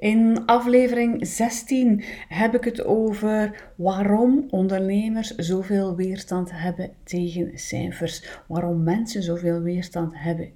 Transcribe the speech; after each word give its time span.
In 0.00 0.46
aflevering 0.46 1.26
16 1.26 2.02
heb 2.28 2.54
ik 2.54 2.64
het 2.64 2.84
over 2.84 3.70
waarom 3.76 4.46
ondernemers 4.50 5.34
zoveel 5.34 5.96
weerstand 5.96 6.50
hebben 6.52 6.90
tegen 7.04 7.58
cijfers. 7.58 8.42
Waarom 8.48 8.82
mensen 8.82 9.22
zoveel 9.22 9.60
weerstand 9.60 10.12
hebben 10.16 10.52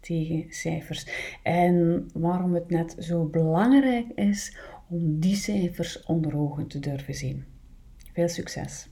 tegen 0.00 0.46
cijfers. 0.48 1.06
En 1.42 2.06
waarom 2.14 2.54
het 2.54 2.70
net 2.70 2.94
zo 2.98 3.24
belangrijk 3.24 4.06
is 4.14 4.56
om 4.88 5.20
die 5.20 5.36
cijfers 5.36 6.02
onder 6.02 6.36
ogen 6.38 6.66
te 6.66 6.78
durven 6.78 7.14
zien. 7.14 7.44
Veel 8.12 8.28
succes! 8.28 8.91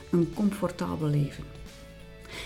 een 0.11 0.31
comfortabel 0.33 1.07
leven. 1.07 1.43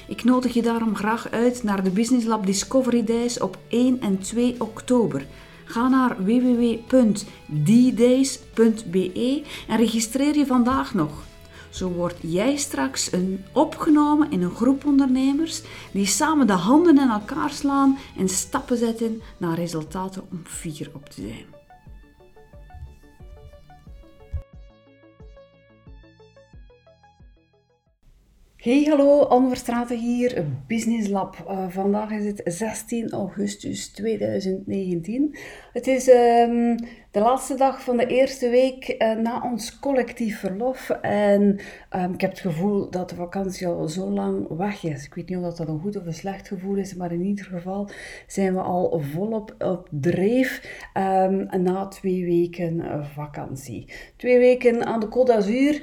Ik 0.07 0.23
nodig 0.23 0.53
je 0.53 0.61
daarom 0.61 0.95
graag 0.95 1.29
uit 1.31 1.63
naar 1.63 1.83
de 1.83 1.89
Business 1.89 2.25
Lab 2.25 2.45
Discovery 2.45 3.03
Days 3.03 3.39
op 3.39 3.57
1 3.67 4.01
en 4.01 4.19
2 4.19 4.55
oktober. 4.57 5.25
Ga 5.65 5.87
naar 5.87 6.23
www.ddays.be 6.23 7.33
en 9.67 9.77
registreer 9.77 10.37
je 10.37 10.45
vandaag 10.45 10.93
nog. 10.93 11.23
Zo 11.69 11.89
word 11.89 12.15
jij 12.21 12.55
straks 12.55 13.11
een 13.11 13.45
opgenomen 13.51 14.31
in 14.31 14.41
een 14.41 14.55
groep 14.55 14.85
ondernemers 14.85 15.61
die 15.91 16.05
samen 16.05 16.47
de 16.47 16.53
handen 16.53 16.97
in 16.97 17.09
elkaar 17.09 17.51
slaan 17.51 17.97
en 18.17 18.29
stappen 18.29 18.77
zetten 18.77 19.21
naar 19.37 19.55
resultaten 19.55 20.23
om 20.31 20.41
fier 20.45 20.89
op 20.93 21.09
te 21.09 21.21
zijn. 21.21 21.54
Hey, 28.65 28.87
hallo, 28.89 29.27
Anne 29.29 29.49
Verstraten 29.49 29.95
hier, 29.95 30.43
Business 30.67 31.07
Lab. 31.07 31.37
Uh, 31.47 31.69
vandaag 31.69 32.11
is 32.11 32.25
het 32.25 32.41
16 32.45 33.11
augustus 33.11 33.87
2019. 33.87 35.35
Het 35.73 35.87
is 35.87 36.09
um, 36.09 36.75
de 37.15 37.21
laatste 37.21 37.55
dag 37.55 37.81
van 37.81 37.97
de 37.97 38.05
eerste 38.05 38.49
week 38.49 38.95
uh, 38.97 39.15
na 39.15 39.41
ons 39.51 39.79
collectief 39.79 40.39
verlof. 40.39 40.89
En 41.01 41.59
um, 41.95 42.13
ik 42.13 42.21
heb 42.21 42.29
het 42.29 42.39
gevoel 42.39 42.89
dat 42.89 43.09
de 43.09 43.15
vakantie 43.15 43.67
al 43.67 43.87
zo 43.87 44.09
lang 44.09 44.57
weg 44.57 44.83
is. 44.83 45.05
Ik 45.05 45.13
weet 45.13 45.29
niet 45.29 45.37
of 45.37 45.53
dat 45.53 45.67
een 45.67 45.79
goed 45.79 45.97
of 45.97 46.05
een 46.05 46.13
slecht 46.13 46.47
gevoel 46.47 46.75
is, 46.75 46.95
maar 46.95 47.11
in 47.11 47.21
ieder 47.21 47.45
geval 47.45 47.89
zijn 48.27 48.53
we 48.53 48.61
al 48.61 49.01
volop 49.13 49.55
op 49.57 49.87
dreef 49.91 50.81
um, 50.93 51.47
na 51.63 51.87
twee 51.87 52.25
weken 52.25 53.05
vakantie. 53.13 53.93
Twee 54.15 54.37
weken 54.37 54.85
aan 54.85 54.99
de 54.99 55.07
Côte 55.07 55.31
d'Azur, 55.31 55.81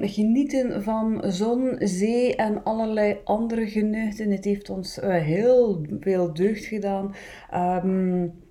genieten 0.00 0.82
van 0.82 1.22
zon, 1.26 1.76
zee 1.78 2.36
en 2.36 2.62
allerlei 2.64 3.20
andere 3.24 3.66
geneugten. 3.66 4.30
Het 4.30 4.44
heeft 4.44 4.70
ons 4.70 4.98
uh, 4.98 5.14
heel 5.14 5.86
veel 6.00 6.34
deugd 6.34 6.64
gedaan. 6.64 7.14
Um, 7.84 8.46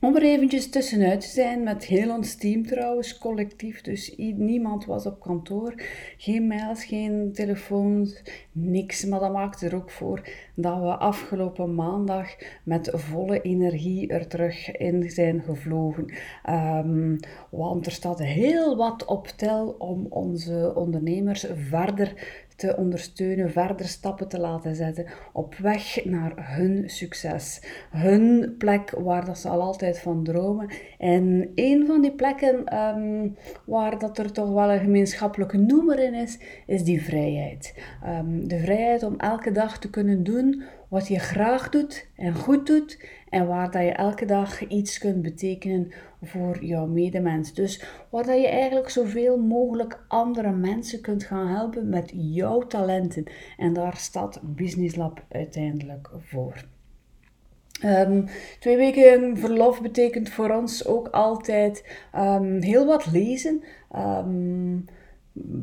om 0.00 0.16
er 0.16 0.22
eventjes 0.22 0.70
tussenuit 0.70 1.20
te 1.20 1.28
zijn 1.28 1.62
met 1.62 1.84
heel 1.84 2.14
ons 2.14 2.34
team 2.34 2.66
trouwens, 2.66 3.18
collectief. 3.18 3.80
Dus 3.80 4.14
niemand 4.36 4.84
was 4.84 5.06
op 5.06 5.20
kantoor. 5.20 5.74
Geen 6.16 6.46
mails, 6.46 6.84
geen 6.84 7.30
telefoons, 7.32 8.22
niks. 8.52 9.04
Maar 9.04 9.20
dat 9.20 9.32
maakt 9.32 9.62
er 9.62 9.74
ook 9.74 9.90
voor 9.90 10.28
dat 10.54 10.78
we 10.78 10.96
afgelopen 10.96 11.74
maandag 11.74 12.28
met 12.62 12.90
volle 12.94 13.40
energie 13.40 14.08
er 14.08 14.26
terug 14.26 14.70
in 14.70 15.10
zijn 15.10 15.42
gevlogen. 15.42 16.12
Um, 16.50 17.16
want 17.50 17.86
er 17.86 17.92
staat 17.92 18.18
heel 18.18 18.76
wat 18.76 19.04
op 19.04 19.26
tel 19.26 19.74
om 19.78 20.06
onze 20.08 20.72
ondernemers 20.74 21.46
verder 21.54 22.12
te 22.58 22.76
ondersteunen, 22.76 23.50
verder 23.50 23.86
stappen 23.86 24.28
te 24.28 24.38
laten 24.38 24.74
zetten 24.74 25.06
op 25.32 25.54
weg 25.54 26.04
naar 26.04 26.32
hun 26.56 26.90
succes. 26.90 27.62
Hun 27.90 28.54
plek 28.58 28.90
waar 28.90 29.24
dat 29.24 29.38
ze 29.38 29.48
al 29.48 29.60
altijd 29.60 29.98
van 29.98 30.24
dromen. 30.24 30.70
En 30.98 31.52
een 31.54 31.86
van 31.86 32.00
die 32.00 32.12
plekken 32.12 32.78
um, 32.78 33.36
waar 33.66 33.98
dat 33.98 34.18
er 34.18 34.32
toch 34.32 34.52
wel 34.52 34.70
een 34.72 34.80
gemeenschappelijke 34.80 35.56
noemer 35.56 35.98
in 35.98 36.14
is, 36.14 36.38
is 36.66 36.84
die 36.84 37.02
vrijheid. 37.02 37.74
Um, 38.06 38.48
de 38.48 38.58
vrijheid 38.58 39.02
om 39.02 39.18
elke 39.18 39.52
dag 39.52 39.78
te 39.78 39.90
kunnen 39.90 40.22
doen 40.24 40.62
wat 40.88 41.08
je 41.08 41.18
graag 41.18 41.68
doet 41.68 42.08
en 42.16 42.34
goed 42.34 42.66
doet 42.66 43.04
en 43.30 43.46
waar 43.46 43.70
dat 43.70 43.82
je 43.82 43.92
elke 43.92 44.24
dag 44.24 44.66
iets 44.66 44.98
kunt 44.98 45.22
betekenen 45.22 45.92
voor 46.22 46.64
jouw 46.64 46.86
medemens. 46.86 47.54
Dus 47.54 47.84
waar 48.10 48.26
dat 48.26 48.40
je 48.40 48.48
eigenlijk 48.48 48.88
zoveel 48.88 49.38
mogelijk 49.38 50.04
andere 50.08 50.52
mensen 50.52 51.00
kunt 51.00 51.24
gaan 51.24 51.46
helpen 51.46 51.88
met 51.88 52.12
jouw 52.14 52.60
talenten. 52.60 53.24
En 53.56 53.72
daar 53.72 53.96
staat 53.96 54.40
Business 54.42 54.96
Lab 54.96 55.24
uiteindelijk 55.28 56.10
voor. 56.18 56.64
Um, 57.84 58.24
twee 58.60 58.76
weken 58.76 59.36
verlof 59.36 59.82
betekent 59.82 60.28
voor 60.30 60.50
ons 60.50 60.86
ook 60.86 61.08
altijd 61.08 62.00
um, 62.16 62.62
heel 62.62 62.86
wat 62.86 63.12
lezen. 63.12 63.62
Um, 63.96 64.84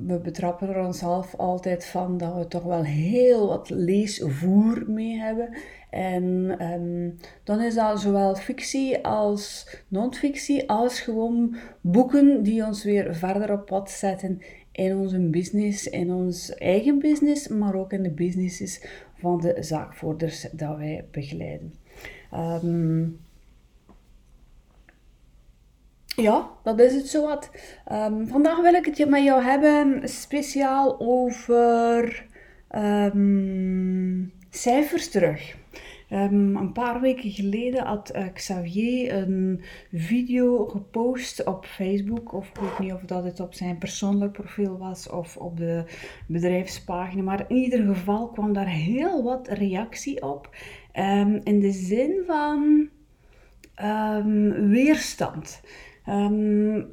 we 0.06 0.20
betrappen 0.20 0.70
er 0.70 0.86
onszelf 0.86 1.36
altijd 1.36 1.86
van 1.86 2.18
dat 2.18 2.36
we 2.36 2.48
toch 2.48 2.64
wel 2.64 2.84
heel 2.84 3.48
wat 3.48 3.70
leesvoer 3.70 4.84
mee 4.88 5.20
hebben. 5.20 5.50
En 5.96 6.56
um, 6.62 7.18
dan 7.44 7.62
is 7.62 7.76
dat 7.76 8.00
zowel 8.00 8.36
fictie 8.36 9.06
als 9.06 9.76
non-fictie, 9.88 10.70
als 10.70 11.00
gewoon 11.00 11.56
boeken 11.82 12.44
die 12.44 12.66
ons 12.66 12.84
weer 12.84 13.16
verder 13.16 13.52
op 13.52 13.66
pad 13.66 13.92
zetten 13.92 14.42
in 14.72 14.96
onze 14.96 15.20
business, 15.20 15.88
in 15.88 16.14
ons 16.14 16.56
eigen 16.56 17.00
business, 17.00 17.48
maar 17.48 17.76
ook 17.76 17.94
in 17.94 18.04
de 18.04 18.12
businesses 18.12 18.86
van 19.18 19.40
de 19.40 19.56
zaakvoerders 19.60 20.48
dat 20.52 20.78
wij 20.78 21.06
begeleiden. 21.12 21.74
Um, 22.34 23.20
ja, 26.16 26.50
dat 26.64 26.80
is 26.80 26.94
het 26.96 27.08
zowat. 27.08 27.52
Um, 27.92 28.28
vandaag 28.28 28.62
wil 28.62 28.74
ik 28.74 28.86
het 28.86 29.10
met 29.10 29.24
jou 29.24 29.44
hebben 29.44 30.10
speciaal 30.10 31.00
over 31.00 32.26
cijfers 34.50 35.10
terug. 35.10 35.64
Um, 36.12 36.56
een 36.56 36.72
paar 36.72 37.02
weken 37.02 37.32
geleden 37.32 37.85
had 37.85 38.16
uh, 38.16 38.26
Xavier 38.34 39.14
een 39.14 39.62
video 39.94 40.66
gepost 40.66 41.44
op 41.44 41.66
Facebook. 41.66 42.34
Of 42.34 42.50
ik 42.50 42.59
weet 42.59 42.79
niet 42.79 42.94
of 42.94 43.02
dat 43.02 43.24
het 43.24 43.40
op 43.40 43.53
zijn 43.53 43.78
persoonlijk 43.78 44.32
profiel 44.32 44.78
was 44.78 45.09
of 45.09 45.38
op 45.38 45.58
de 45.58 45.84
bedrijfspagina. 46.28 47.24
Maar 47.24 47.46
in 47.47 47.56
ieder 47.56 47.85
geval 47.85 48.28
kwam 48.28 48.53
daar 48.53 48.68
heel 48.68 49.24
wat 49.24 49.47
reactie 49.47 50.22
op. 50.22 50.50
Um, 50.94 51.41
in 51.44 51.59
de 51.59 51.72
zin 51.72 52.24
van 52.28 52.90
um, 53.84 54.70
weerstand. 54.70 55.62
Um, 56.09 56.85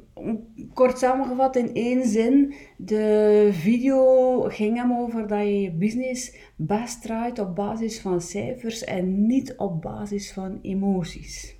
kort 0.73 0.97
samengevat 0.97 1.55
in 1.55 1.73
één 1.73 2.07
zin, 2.07 2.53
de 2.77 3.49
video 3.51 4.39
ging 4.41 4.77
hem 4.77 4.93
over 4.93 5.27
dat 5.27 5.39
je 5.39 5.61
je 5.61 5.71
business 5.71 6.35
best 6.55 7.01
draait 7.01 7.39
op 7.39 7.55
basis 7.55 7.99
van 7.99 8.21
cijfers 8.21 8.83
en 8.83 9.25
niet 9.25 9.55
op 9.57 9.81
basis 9.81 10.31
van 10.31 10.59
emoties. 10.61 11.55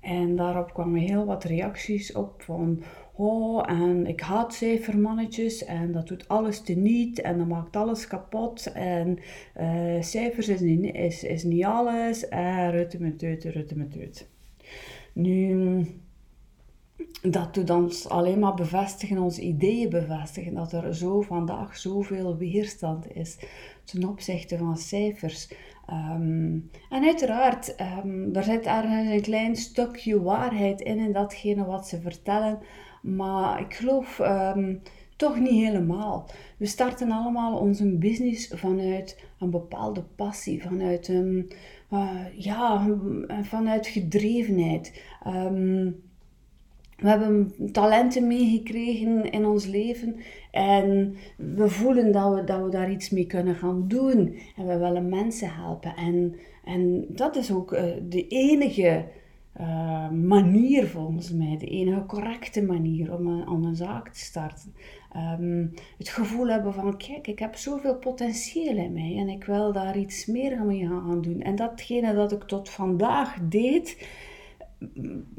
En 0.00 0.36
daarop 0.36 0.72
kwamen 0.72 1.00
heel 1.00 1.24
wat 1.24 1.44
reacties 1.44 2.12
op 2.12 2.42
van 2.42 2.82
oh, 3.14 3.70
en 3.70 4.06
ik 4.06 4.20
haat 4.20 4.54
cijfermannetjes 4.54 5.64
en 5.64 5.92
dat 5.92 6.08
doet 6.08 6.28
alles 6.28 6.60
teniet 6.60 7.20
en 7.20 7.38
dat 7.38 7.46
maakt 7.46 7.76
alles 7.76 8.06
kapot 8.06 8.72
en 8.72 9.18
uh, 9.60 10.02
cijfers 10.02 10.48
is 10.48 10.60
niet, 10.60 10.94
is, 10.94 11.24
is 11.24 11.44
niet 11.44 11.64
alles 11.64 12.28
en 12.28 12.70
rutte 12.70 13.00
met 13.00 13.18
teut, 13.18 13.44
rutte 13.44 13.76
met 13.76 13.92
teut. 13.92 14.28
Nu, 15.12 15.84
dat 17.22 17.54
doet 17.54 17.70
ons 17.70 18.08
alleen 18.08 18.38
maar 18.38 18.54
bevestigen, 18.54 19.18
onze 19.18 19.40
ideeën 19.40 19.88
bevestigen, 19.88 20.54
dat 20.54 20.72
er 20.72 20.94
zo 20.94 21.20
vandaag 21.20 21.76
zoveel 21.76 22.36
weerstand 22.36 23.14
is 23.14 23.38
ten 23.84 24.08
opzichte 24.08 24.58
van 24.58 24.76
cijfers. 24.76 25.52
Ehm, 25.86 26.58
en 26.90 27.04
uiteraard, 27.04 27.74
um, 28.04 28.34
er 28.34 28.44
zit 28.44 28.66
ergens 28.66 29.08
een 29.10 29.20
klein 29.20 29.56
stukje 29.56 30.22
waarheid 30.22 30.80
in, 30.80 30.98
in 30.98 31.12
datgene 31.12 31.64
wat 31.64 31.88
ze 31.88 32.00
vertellen, 32.00 32.58
maar 33.02 33.60
ik 33.60 33.74
geloof 33.74 34.18
ehm, 34.18 34.76
toch 35.16 35.38
niet 35.40 35.64
helemaal. 35.64 36.28
We 36.56 36.66
starten 36.66 37.10
allemaal 37.10 37.58
onze 37.58 37.96
business 37.98 38.52
vanuit 38.54 39.24
een 39.38 39.50
bepaalde 39.50 40.02
passie, 40.02 40.62
vanuit, 40.62 41.08
een, 41.08 41.52
uh, 41.90 42.20
ja, 42.36 42.86
vanuit 43.42 43.86
gedrevenheid. 43.86 45.02
We 47.00 47.08
hebben 47.08 47.52
talenten 47.72 48.26
meegekregen 48.26 49.30
in 49.30 49.46
ons 49.46 49.66
leven 49.66 50.16
en 50.50 51.16
we 51.36 51.68
voelen 51.68 52.12
dat 52.12 52.34
we, 52.34 52.44
dat 52.44 52.62
we 52.64 52.70
daar 52.70 52.90
iets 52.90 53.10
mee 53.10 53.26
kunnen 53.26 53.54
gaan 53.54 53.88
doen. 53.88 54.34
En 54.56 54.66
we 54.66 54.78
willen 54.78 55.08
mensen 55.08 55.54
helpen. 55.54 55.96
En, 55.96 56.36
en 56.64 57.04
dat 57.08 57.36
is 57.36 57.52
ook 57.52 57.72
uh, 57.72 57.82
de 58.08 58.26
enige 58.26 59.04
uh, 59.60 60.10
manier 60.10 60.86
volgens 60.86 61.32
mij, 61.32 61.56
de 61.58 61.66
enige 61.66 62.06
correcte 62.06 62.62
manier 62.62 63.14
om 63.18 63.26
een, 63.26 63.48
om 63.48 63.64
een 63.64 63.76
zaak 63.76 64.08
te 64.08 64.18
starten. 64.18 64.74
Um, 65.40 65.74
het 65.98 66.08
gevoel 66.08 66.48
hebben 66.48 66.74
van, 66.74 66.96
kijk, 66.96 67.26
ik 67.26 67.38
heb 67.38 67.54
zoveel 67.54 67.96
potentieel 67.96 68.76
in 68.76 68.92
mij 68.92 69.16
en 69.16 69.28
ik 69.28 69.44
wil 69.44 69.72
daar 69.72 69.98
iets 69.98 70.26
meer 70.26 70.64
mee 70.64 70.86
gaan 70.86 71.20
doen. 71.22 71.40
En 71.40 71.56
datgene 71.56 72.14
dat 72.14 72.32
ik 72.32 72.42
tot 72.42 72.68
vandaag 72.68 73.36
deed, 73.42 74.08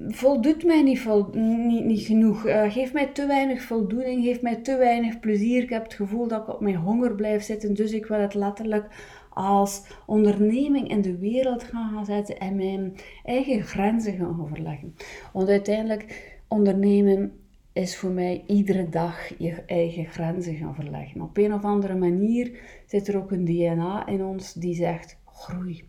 voldoet 0.07 0.63
mij 0.63 0.83
niet, 0.83 0.99
vol, 0.99 1.27
niet, 1.33 1.85
niet 1.85 2.01
genoeg. 2.01 2.47
Uh, 2.47 2.71
geeft 2.71 2.93
mij 2.93 3.07
te 3.07 3.25
weinig 3.25 3.61
voldoening, 3.61 4.23
geeft 4.23 4.41
mij 4.41 4.55
te 4.55 4.77
weinig 4.77 5.19
plezier. 5.19 5.63
Ik 5.63 5.69
heb 5.69 5.83
het 5.83 5.93
gevoel 5.93 6.27
dat 6.27 6.41
ik 6.41 6.53
op 6.53 6.61
mijn 6.61 6.75
honger 6.75 7.15
blijf 7.15 7.43
zitten. 7.43 7.73
Dus 7.73 7.91
ik 7.91 8.05
wil 8.05 8.19
het 8.19 8.33
letterlijk 8.33 8.87
als 9.29 9.83
onderneming 10.05 10.89
in 10.89 11.01
de 11.01 11.17
wereld 11.17 11.63
gaan 11.63 12.05
zetten 12.05 12.39
en 12.39 12.55
mijn 12.55 12.95
eigen 13.23 13.63
grenzen 13.63 14.17
gaan 14.17 14.41
overleggen. 14.41 14.95
Want 15.33 15.49
uiteindelijk, 15.49 16.33
ondernemen 16.47 17.33
is 17.73 17.97
voor 17.97 18.11
mij 18.11 18.43
iedere 18.47 18.89
dag 18.89 19.37
je 19.37 19.63
eigen 19.65 20.05
grenzen 20.05 20.55
gaan 20.55 20.75
verleggen. 20.75 21.21
Op 21.21 21.37
een 21.37 21.53
of 21.53 21.63
andere 21.63 21.95
manier 21.95 22.59
zit 22.85 23.07
er 23.07 23.17
ook 23.17 23.31
een 23.31 23.45
DNA 23.45 24.07
in 24.07 24.23
ons 24.23 24.53
die 24.53 24.75
zegt: 24.75 25.17
groei, 25.25 25.83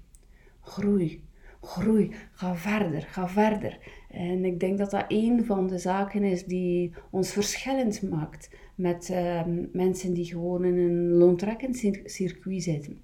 groei 0.60 1.22
groei, 1.62 2.12
ga 2.32 2.56
verder, 2.56 3.03
ga 3.03 3.29
verder. 3.29 3.79
En 4.11 4.44
ik 4.44 4.61
denk 4.61 4.79
dat 4.79 4.91
dat 4.91 5.05
een 5.09 5.44
van 5.44 5.67
de 5.67 5.79
zaken 5.79 6.25
is 6.25 6.44
die 6.44 6.93
ons 7.11 7.32
verschillend 7.32 8.03
maakt 8.11 8.50
met 8.75 9.11
ehm, 9.11 9.64
mensen 9.73 10.14
die 10.14 10.25
gewoon 10.25 10.64
in 10.64 10.79
een 10.79 11.09
loontrekkend 11.09 11.76
circuit 12.05 12.62
zitten. 12.62 13.00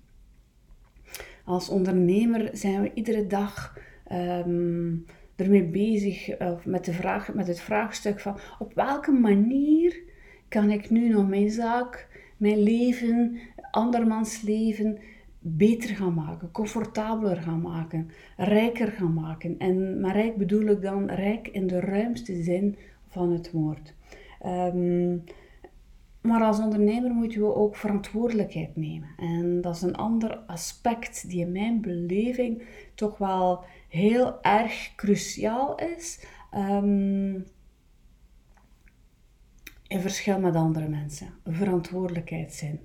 Als 1.44 1.68
ondernemer 1.68 2.50
zijn 2.52 2.82
we 2.82 2.90
iedere 2.94 3.26
dag 3.26 3.78
um, 4.12 5.04
ermee 5.36 5.64
bezig 5.64 6.38
of 6.38 6.66
met, 6.66 6.84
de 6.84 6.92
vraag, 6.92 7.34
met 7.34 7.46
het 7.46 7.60
vraagstuk 7.60 8.20
van 8.20 8.38
op 8.58 8.74
welke 8.74 9.12
manier 9.12 10.02
kan 10.48 10.70
ik 10.70 10.90
nu 10.90 11.08
nog 11.08 11.28
mijn 11.28 11.50
zaak, 11.50 12.08
mijn 12.36 12.62
leven, 12.62 13.38
andermans 13.70 14.42
leven 14.42 14.98
beter 15.56 15.96
gaan 15.96 16.14
maken, 16.14 16.50
comfortabeler 16.50 17.36
gaan 17.36 17.60
maken, 17.60 18.10
rijker 18.36 18.92
gaan 18.92 19.14
maken. 19.14 19.58
En 19.58 20.00
maar 20.00 20.16
rijk 20.16 20.36
bedoel 20.36 20.66
ik 20.66 20.82
dan 20.82 21.10
rijk 21.10 21.48
in 21.48 21.66
de 21.66 21.80
ruimste 21.80 22.42
zin 22.42 22.76
van 23.06 23.32
het 23.32 23.50
woord. 23.50 23.94
Ehm, 24.40 25.16
maar 26.20 26.42
als 26.42 26.58
ondernemer 26.58 27.10
moeten 27.10 27.40
we 27.40 27.54
ook 27.54 27.76
verantwoordelijkheid 27.76 28.76
nemen. 28.76 29.08
En 29.16 29.60
dat 29.60 29.74
is 29.74 29.82
een 29.82 29.96
ander 29.96 30.36
aspect 30.36 31.28
die 31.28 31.40
in 31.40 31.52
mijn 31.52 31.80
beleving 31.80 32.62
toch 32.94 33.18
wel 33.18 33.64
heel 33.88 34.42
erg 34.42 34.92
cruciaal 34.96 35.74
is. 35.74 36.26
Um, 36.54 37.44
in 39.88 40.00
verschil 40.00 40.40
met 40.40 40.54
andere 40.54 40.88
mensen. 40.88 41.28
Verantwoordelijkheidszin. 41.44 42.80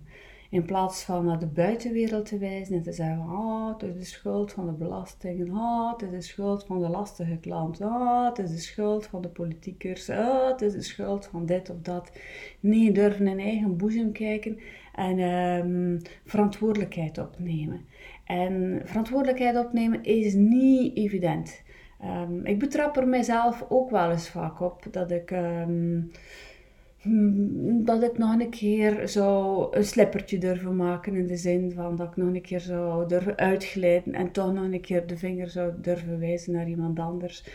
In 0.53 0.65
plaats 0.65 1.03
van 1.03 1.25
naar 1.25 1.39
de 1.39 1.47
buitenwereld 1.47 2.25
te 2.25 2.37
wijzen 2.37 2.75
en 2.75 2.81
te 2.81 2.91
zeggen: 2.91 3.19
oh, 3.19 3.67
het 3.67 3.83
is 3.83 3.93
de 3.93 4.05
schuld 4.05 4.51
van 4.51 4.65
de 4.65 4.71
belastingen, 4.71 5.49
oh, 5.49 5.91
het 5.91 6.01
is 6.01 6.09
de 6.09 6.21
schuld 6.21 6.65
van 6.65 6.79
de 6.79 6.89
lastige 6.89 7.37
klant, 7.37 7.81
oh, 7.81 8.25
het 8.25 8.39
is 8.39 8.49
de 8.51 8.57
schuld 8.57 9.05
van 9.05 9.21
de 9.21 9.27
politiekers, 9.27 10.09
oh, 10.09 10.47
het 10.47 10.61
is 10.61 10.73
de 10.73 10.81
schuld 10.81 11.25
van 11.25 11.45
dit 11.45 11.69
of 11.69 11.81
dat. 11.81 12.11
Nee, 12.59 12.91
durven 12.91 13.27
in 13.27 13.39
eigen 13.39 13.77
boezem 13.77 14.11
kijken 14.11 14.59
en 14.95 15.19
um, 15.19 16.01
verantwoordelijkheid 16.25 17.17
opnemen. 17.17 17.85
En 18.25 18.81
verantwoordelijkheid 18.83 19.57
opnemen 19.57 20.03
is 20.03 20.33
niet 20.33 20.97
evident. 20.97 21.61
Um, 22.03 22.45
ik 22.45 22.59
betrap 22.59 22.97
er 22.97 23.07
mijzelf 23.07 23.65
ook 23.69 23.89
wel 23.89 24.11
eens 24.11 24.29
vaak 24.29 24.59
op 24.59 24.85
dat 24.91 25.11
ik. 25.11 25.29
Hmm, 25.29 26.11
dat 27.83 28.03
ik 28.03 28.17
nog 28.17 28.39
een 28.39 28.49
keer 28.49 29.07
zou 29.07 29.67
een 29.77 29.85
slippertje 29.85 30.37
durven 30.37 30.75
maken 30.75 31.15
in 31.15 31.27
de 31.27 31.37
zin 31.37 31.71
van 31.71 31.95
dat 31.95 32.07
ik 32.07 32.15
nog 32.15 32.33
een 32.33 32.41
keer 32.41 32.59
zou 32.59 33.07
durven 33.07 33.37
uitglijden 33.37 34.13
en 34.13 34.31
toch 34.31 34.53
nog 34.53 34.63
een 34.63 34.81
keer 34.81 35.07
de 35.07 35.17
vinger 35.17 35.49
zou 35.49 35.71
durven 35.81 36.19
wijzen 36.19 36.53
naar 36.53 36.67
iemand 36.67 36.99
anders. 36.99 37.45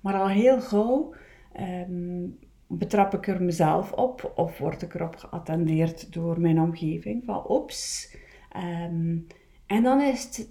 Maar 0.00 0.14
al 0.14 0.28
heel 0.28 0.60
gauw 0.60 1.14
ehm, 1.52 2.26
betrap 2.66 3.14
ik 3.14 3.28
er 3.28 3.42
mezelf 3.42 3.92
op 3.92 4.32
of 4.34 4.58
word 4.58 4.82
ik 4.82 4.94
erop 4.94 5.16
geattendeerd 5.16 6.12
door 6.12 6.40
mijn 6.40 6.60
omgeving 6.60 7.24
van 7.24 7.50
oeps. 7.50 8.16
Ehm, 8.50 9.16
en 9.66 9.82
dan 9.82 10.00
is 10.00 10.24
het 10.24 10.48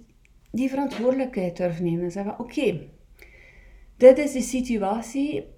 die 0.50 0.68
verantwoordelijkheid 0.68 1.56
durven 1.56 1.84
nemen 1.84 2.04
en 2.04 2.10
zeggen 2.10 2.38
oké, 2.38 2.80
dit 3.96 4.18
is 4.18 4.32
de 4.32 4.40
situatie 4.40 5.53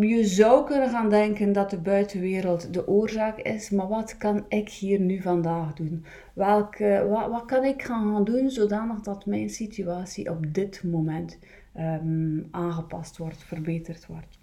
je 0.00 0.24
zou 0.24 0.66
kunnen 0.66 0.88
gaan 0.88 1.10
denken 1.10 1.52
dat 1.52 1.70
de 1.70 1.78
buitenwereld 1.78 2.74
de 2.74 2.88
oorzaak 2.88 3.38
is, 3.38 3.70
maar 3.70 3.88
wat 3.88 4.16
kan 4.16 4.44
ik 4.48 4.68
hier 4.68 5.00
nu 5.00 5.20
vandaag 5.20 5.74
doen? 5.74 6.04
Welke, 6.34 7.06
wat, 7.08 7.30
wat 7.30 7.44
kan 7.44 7.64
ik 7.64 7.82
gaan 7.82 8.24
doen 8.24 8.50
zodanig 8.50 9.00
dat 9.00 9.26
mijn 9.26 9.50
situatie 9.50 10.30
op 10.30 10.54
dit 10.54 10.82
moment 10.84 11.38
ehm, 11.74 12.40
aangepast 12.50 13.16
wordt, 13.16 13.42
verbeterd 13.42 14.06
wordt? 14.06 14.40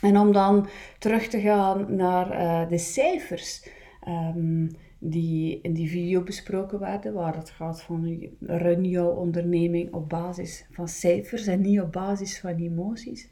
En 0.00 0.18
om 0.18 0.32
dan 0.32 0.68
terug 0.98 1.26
te 1.28 1.40
gaan 1.40 1.96
naar 1.96 2.32
uh, 2.32 2.68
de 2.68 2.78
cijfers 2.78 3.68
um, 4.08 4.70
die 4.98 5.60
in 5.62 5.72
die 5.72 5.88
video 5.88 6.22
besproken 6.22 6.78
werden, 6.78 7.12
waar 7.12 7.36
het 7.36 7.50
gaat 7.50 7.82
van 7.82 8.28
run 8.40 8.84
jouw 8.84 9.10
onderneming 9.10 9.92
op 9.92 10.08
basis 10.08 10.66
van 10.70 10.88
cijfers 10.88 11.46
en 11.46 11.60
niet 11.60 11.80
op 11.80 11.92
basis 11.92 12.40
van 12.40 12.54
emoties. 12.54 13.28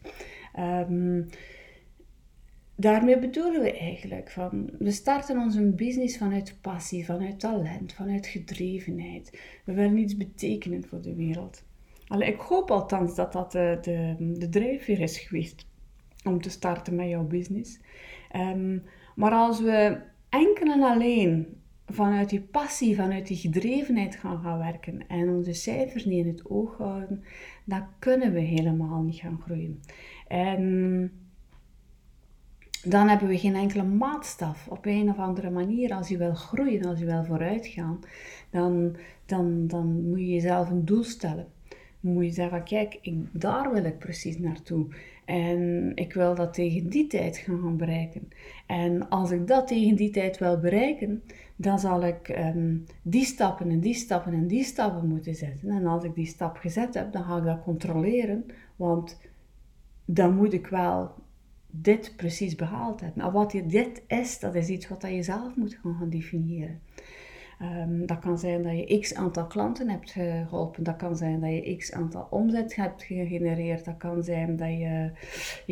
Um, 0.58 1.26
daarmee 2.76 3.18
bedoelen 3.18 3.62
we 3.62 3.78
eigenlijk 3.78 4.30
van, 4.30 4.70
we 4.78 4.90
starten 4.90 5.38
onze 5.38 5.62
business 5.62 6.18
vanuit 6.18 6.58
passie, 6.60 7.04
vanuit 7.04 7.40
talent, 7.40 7.92
vanuit 7.92 8.26
gedrevenheid. 8.26 9.40
We 9.64 9.72
willen 9.72 9.98
iets 9.98 10.16
betekenen 10.16 10.84
voor 10.84 11.00
de 11.00 11.14
wereld. 11.14 11.64
Allee, 12.06 12.32
ik 12.32 12.40
hoop 12.40 12.70
althans 12.70 13.14
dat 13.14 13.32
dat 13.32 13.52
de, 13.52 13.78
de, 13.82 14.14
de 14.38 14.48
drijfveer 14.48 15.00
is 15.00 15.18
geweest 15.18 15.66
om 16.24 16.40
te 16.40 16.50
starten 16.50 16.94
met 16.94 17.08
jouw 17.08 17.24
business. 17.24 17.80
Um, 18.36 18.82
maar 19.14 19.32
als 19.32 19.60
we 19.60 20.00
enkel 20.28 20.72
en 20.72 20.82
alleen 20.82 21.56
vanuit 21.86 22.30
die 22.30 22.40
passie, 22.40 22.96
vanuit 22.96 23.26
die 23.26 23.36
gedrevenheid 23.36 24.16
gaan 24.16 24.40
gaan 24.40 24.58
werken 24.58 25.08
en 25.08 25.28
onze 25.28 25.52
cijfers 25.52 26.04
niet 26.04 26.24
in 26.24 26.32
het 26.32 26.50
oog 26.50 26.76
houden, 26.76 27.24
dan 27.64 27.86
kunnen 27.98 28.32
we 28.32 28.40
helemaal 28.40 29.02
niet 29.02 29.20
gaan 29.20 29.40
groeien. 29.44 29.80
En 30.28 31.12
dan 32.84 33.08
hebben 33.08 33.28
we 33.28 33.38
geen 33.38 33.54
enkele 33.54 33.82
maatstaf. 33.82 34.68
Op 34.68 34.86
een 34.86 35.10
of 35.10 35.18
andere 35.18 35.50
manier, 35.50 35.94
als 35.94 36.08
je 36.08 36.16
wil 36.16 36.34
groeien, 36.34 36.84
als 36.84 36.98
je 36.98 37.04
wil 37.04 37.24
vooruitgaan, 37.24 38.00
dan, 38.50 38.96
dan, 39.26 39.66
dan 39.66 40.08
moet 40.08 40.18
je 40.18 40.28
jezelf 40.28 40.70
een 40.70 40.84
doel 40.84 41.02
stellen. 41.02 41.46
Moet 42.00 42.24
je 42.24 42.30
zeggen 42.30 42.64
kijk, 42.64 42.98
ik, 43.00 43.14
daar 43.32 43.72
wil 43.72 43.84
ik 43.84 43.98
precies 43.98 44.38
naartoe. 44.38 44.86
En 45.24 45.92
ik 45.94 46.12
wil 46.12 46.34
dat 46.34 46.54
tegen 46.54 46.88
die 46.88 47.06
tijd 47.06 47.36
gaan 47.36 47.76
bereiken. 47.76 48.28
En 48.66 49.08
als 49.08 49.30
ik 49.30 49.46
dat 49.46 49.66
tegen 49.68 49.96
die 49.96 50.10
tijd 50.10 50.38
wil 50.38 50.60
bereiken, 50.60 51.22
dan 51.56 51.78
zal 51.78 52.04
ik 52.04 52.28
ehm, 52.28 52.76
die 53.02 53.24
stappen 53.24 53.70
en 53.70 53.80
die 53.80 53.94
stappen 53.94 54.32
en 54.32 54.46
die 54.46 54.64
stappen 54.64 55.08
moeten 55.08 55.34
zetten. 55.34 55.70
En 55.70 55.86
als 55.86 56.04
ik 56.04 56.14
die 56.14 56.26
stap 56.26 56.56
gezet 56.56 56.94
heb, 56.94 57.12
dan 57.12 57.24
ga 57.24 57.36
ik 57.36 57.44
dat 57.44 57.62
controleren. 57.62 58.44
Want 58.76 59.20
dan 60.04 60.34
moet 60.34 60.52
ik 60.52 60.66
wel 60.66 61.10
dit 61.70 62.12
precies 62.16 62.54
behaald 62.54 63.00
hebt. 63.00 63.16
Nou, 63.16 63.32
wat 63.32 63.50
dit 63.50 64.02
is, 64.06 64.38
dat 64.38 64.54
is 64.54 64.68
iets 64.68 64.88
wat 64.88 65.02
je 65.02 65.22
zelf 65.22 65.56
moet 65.56 65.78
gaan 65.82 66.10
definiëren. 66.10 66.80
Um, 67.62 68.06
dat 68.06 68.18
kan 68.18 68.38
zijn 68.38 68.62
dat 68.62 68.72
je 68.78 68.98
x 68.98 69.14
aantal 69.14 69.46
klanten 69.46 69.88
hebt 69.88 70.10
geholpen. 70.10 70.82
Dat 70.82 70.96
kan 70.96 71.16
zijn 71.16 71.40
dat 71.40 71.50
je 71.50 71.76
x 71.76 71.92
aantal 71.92 72.26
omzet 72.30 72.76
hebt 72.76 73.02
gegenereerd. 73.02 73.84
Dat 73.84 73.96
kan 73.96 74.22
zijn 74.22 74.56
dat 74.56 74.68
je 74.68 75.10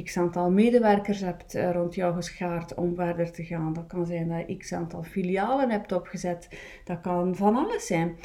x 0.03 0.17
aantal 0.17 0.51
medewerkers 0.51 1.21
hebt 1.21 1.55
eh, 1.55 1.71
rond 1.71 1.95
jou 1.95 2.15
geschaard 2.15 2.75
om 2.75 2.95
verder 2.95 3.33
te 3.33 3.45
gaan. 3.45 3.73
Dat 3.73 3.87
kan 3.87 4.07
zijn 4.07 4.29
dat 4.29 4.45
je 4.47 4.57
x 4.57 4.73
aantal 4.73 5.03
filialen 5.03 5.71
hebt 5.71 5.93
opgezet. 5.93 6.49
Dat 6.85 7.01
kan 7.01 7.37
van 7.37 7.57
alles 7.57 7.87
zijn. 7.87 8.17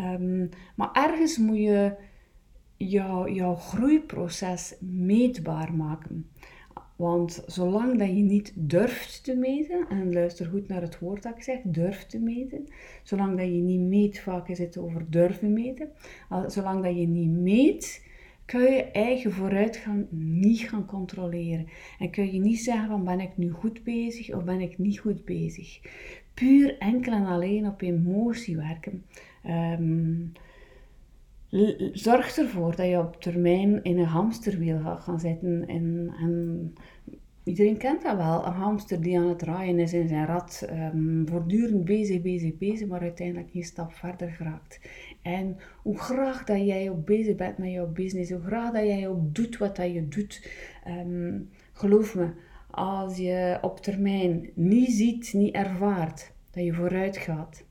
Um, 0.00 0.48
maar 0.76 0.90
ergens 0.92 1.38
moet 1.38 1.58
je 1.58 1.96
jou, 2.76 3.32
jouw 3.32 3.54
groeiproces 3.54 4.76
meetbaar 4.80 5.74
maken. 5.74 6.30
Want 7.04 7.42
zolang 7.46 7.98
dat 7.98 8.08
je 8.08 8.22
niet 8.22 8.52
durft 8.56 9.24
te 9.24 9.36
meten, 9.36 9.86
en 9.88 10.12
luister 10.12 10.46
goed 10.46 10.68
naar 10.68 10.82
het 10.82 10.98
woord 10.98 11.22
dat 11.22 11.36
ik 11.36 11.42
zeg, 11.42 11.58
durft 11.64 12.10
te 12.10 12.18
meten. 12.18 12.66
Zolang 13.02 13.38
dat 13.38 13.46
je 13.46 13.52
niet 13.52 13.80
meet, 13.80 14.20
vaak 14.20 14.48
is 14.48 14.76
over 14.78 15.10
durven 15.10 15.52
meten. 15.52 15.88
Zolang 16.46 16.82
dat 16.82 16.96
je 16.96 17.06
niet 17.06 17.30
meet, 17.30 18.06
kun 18.44 18.62
je 18.62 18.84
eigen 18.84 19.32
vooruitgang 19.32 20.06
niet 20.10 20.60
gaan 20.60 20.86
controleren. 20.86 21.66
En 21.98 22.10
kun 22.10 22.32
je 22.32 22.40
niet 22.40 22.60
zeggen 22.60 22.88
van 22.88 23.04
ben 23.04 23.20
ik 23.20 23.36
nu 23.36 23.50
goed 23.50 23.82
bezig 23.82 24.34
of 24.34 24.44
ben 24.44 24.60
ik 24.60 24.78
niet 24.78 24.98
goed 24.98 25.24
bezig. 25.24 25.80
Puur 26.34 26.78
enkel 26.78 27.12
en 27.12 27.26
alleen 27.26 27.66
op 27.66 27.82
emotie 27.82 28.56
werken. 28.56 29.04
Um, 29.46 30.32
zorg 31.92 32.36
ervoor 32.36 32.76
dat 32.76 32.86
je 32.86 32.98
op 32.98 33.20
termijn 33.20 33.82
in 33.82 33.98
een 33.98 34.04
hamsterwiel 34.04 34.78
gaat 34.80 35.00
gaan 35.00 35.20
zitten. 35.20 35.66
En, 35.66 36.14
en 36.20 36.72
iedereen 37.44 37.76
kent 37.76 38.02
dat 38.02 38.16
wel. 38.16 38.46
Een 38.46 38.52
hamster 38.52 39.00
die 39.00 39.18
aan 39.18 39.28
het 39.28 39.38
draaien 39.38 39.78
is 39.78 39.92
in 39.92 40.08
zijn 40.08 40.26
rad, 40.26 40.68
um, 40.70 41.28
voortdurend 41.28 41.84
bezig, 41.84 42.22
bezig, 42.22 42.58
bezig, 42.58 42.88
maar 42.88 43.00
uiteindelijk 43.00 43.50
geen 43.50 43.62
stap 43.62 43.92
verder 43.92 44.30
geraakt. 44.30 44.80
En 45.22 45.56
hoe 45.82 45.98
graag 45.98 46.44
dat 46.44 46.66
jij 46.66 46.90
ook 46.90 47.04
bezig 47.04 47.36
bent 47.36 47.58
met 47.58 47.70
jouw 47.70 47.92
business, 47.92 48.30
hoe 48.30 48.40
graag 48.40 48.72
dat 48.72 48.86
jij 48.86 49.08
ook 49.08 49.34
doet 49.34 49.58
wat 49.58 49.76
dat 49.76 49.92
je 49.92 50.08
doet, 50.08 50.48
um, 50.88 51.50
geloof 51.72 52.14
me, 52.14 52.30
als 52.70 53.16
je 53.16 53.58
op 53.60 53.80
termijn 53.80 54.50
niet 54.54 54.92
ziet, 54.92 55.32
niet 55.32 55.54
ervaart 55.54 56.32
dat 56.50 56.64
je 56.64 56.72
vooruit 56.72 57.16
gaat, 57.16 57.64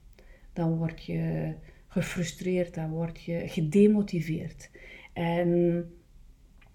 dan 0.54 0.78
word 0.78 1.06
je 1.06 1.54
gefrustreerd, 1.94 2.76
dan 2.76 2.90
word 2.90 3.22
je 3.22 3.48
gedemotiveerd. 3.48 4.70
En 5.14 5.92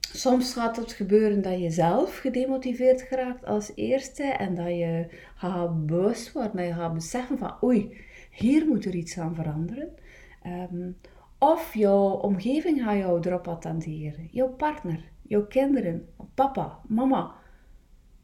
soms 0.00 0.52
gaat 0.52 0.76
het 0.76 0.92
gebeuren 0.92 1.42
dat 1.42 1.60
je 1.60 1.70
zelf 1.70 2.18
gedemotiveerd 2.18 3.02
geraakt 3.02 3.44
als 3.44 3.72
eerste 3.74 4.22
en 4.22 4.54
dat 4.54 4.66
je 4.68 5.06
gaat 5.34 5.86
bewust 5.86 6.32
worden, 6.32 6.56
dat 6.56 6.66
je 6.66 6.72
gaat 6.72 6.94
beseffen 6.94 7.38
van 7.38 7.54
oei, 7.62 7.96
hier 8.30 8.66
moet 8.66 8.84
er 8.84 8.94
iets 8.94 9.18
aan 9.18 9.34
veranderen. 9.34 9.88
Um, 10.46 10.96
of 11.38 11.74
jouw 11.74 12.08
omgeving 12.08 12.82
gaat 12.82 12.96
jou 12.96 13.20
erop 13.20 13.48
attenderen. 13.48 14.28
Jouw 14.30 14.48
partner, 14.48 15.00
jouw 15.22 15.46
kinderen, 15.46 16.08
papa, 16.34 16.78
mama. 16.88 17.34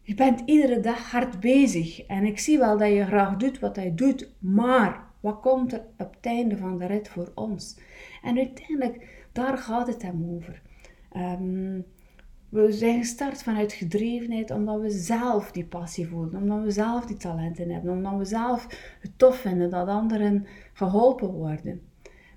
Je 0.03 0.15
bent 0.15 0.43
iedere 0.45 0.81
dag 0.81 1.11
hard 1.11 1.41
bezig 1.41 2.07
en 2.07 2.25
ik 2.25 2.39
zie 2.39 2.59
wel 2.59 2.79
dat 2.79 2.89
je 2.89 3.05
graag 3.05 3.37
doet 3.37 3.59
wat 3.59 3.77
hij 3.77 3.95
doet, 3.95 4.35
maar 4.39 5.04
wat 5.25 5.41
komt 5.41 5.73
er 5.73 5.85
op 5.99 6.15
het 6.15 6.27
einde 6.27 6.57
van 6.57 6.79
de 6.79 6.87
rit 6.87 7.09
voor 7.09 7.33
ons? 7.35 7.79
En 8.23 8.37
uiteindelijk, 8.37 9.25
daar 9.33 9.59
gaat 9.59 9.87
het 9.87 10.03
hem 10.03 10.35
over. 10.35 10.63
Ehm, 11.13 11.81
we 12.49 12.73
zijn 12.73 12.99
gestart 12.99 13.43
vanuit 13.43 13.73
gedrevenheid 13.73 14.51
omdat 14.51 14.81
we 14.81 14.91
zelf 14.91 15.53
die 15.53 15.65
passie 15.65 16.09
voelen, 16.09 16.43
omdat 16.43 16.63
we 16.63 16.71
zelf 16.71 17.07
die 17.07 17.17
talenten 17.17 17.71
hebben, 17.71 17.93
omdat 17.93 18.17
we 18.17 18.25
zelf 18.25 18.67
het 19.01 19.19
tof 19.19 19.37
vinden 19.37 19.71
dat 19.71 19.89
anderen 19.89 20.47
geholpen 20.73 21.33
worden. 21.33 21.81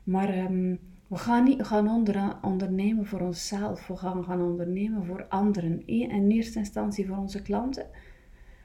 Maar 0.03 0.29
ehm, 0.29 0.75
we 1.07 1.17
gaan 1.17 1.43
niet 1.43 1.63
gaan 1.63 1.89
onder, 1.89 2.37
ondernemen 2.41 3.05
voor 3.05 3.21
onszelf, 3.21 3.87
we 3.87 3.97
gaan 3.97 4.23
gaan 4.23 4.41
ondernemen 4.41 5.05
voor 5.05 5.25
anderen. 5.27 5.87
In 5.87 6.31
eerste 6.31 6.59
instantie 6.59 7.07
voor 7.07 7.17
onze 7.17 7.41
klanten, 7.41 7.85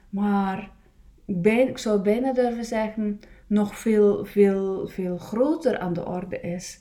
maar 0.08 0.70
ik 1.42 1.78
zou 1.78 2.02
bijna 2.02 2.32
durven 2.32 2.64
zeggen, 2.64 3.20
nog 3.52 3.78
veel, 3.78 4.24
veel, 4.24 4.88
veel 4.88 5.16
groter 5.16 5.78
aan 5.78 5.92
de 5.92 6.06
orde 6.06 6.40
is. 6.40 6.80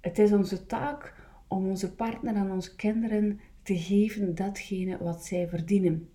Het 0.00 0.18
is 0.18 0.32
onze 0.32 0.66
taak 0.66 1.14
om 1.48 1.68
onze 1.68 1.94
partner 1.94 2.34
en 2.34 2.50
onze 2.50 2.76
kinderen 2.76 3.40
te 3.62 3.78
geven 3.78 4.34
datgene 4.34 4.98
wat 5.00 5.24
zij 5.24 5.48
verdienen. 5.48 6.08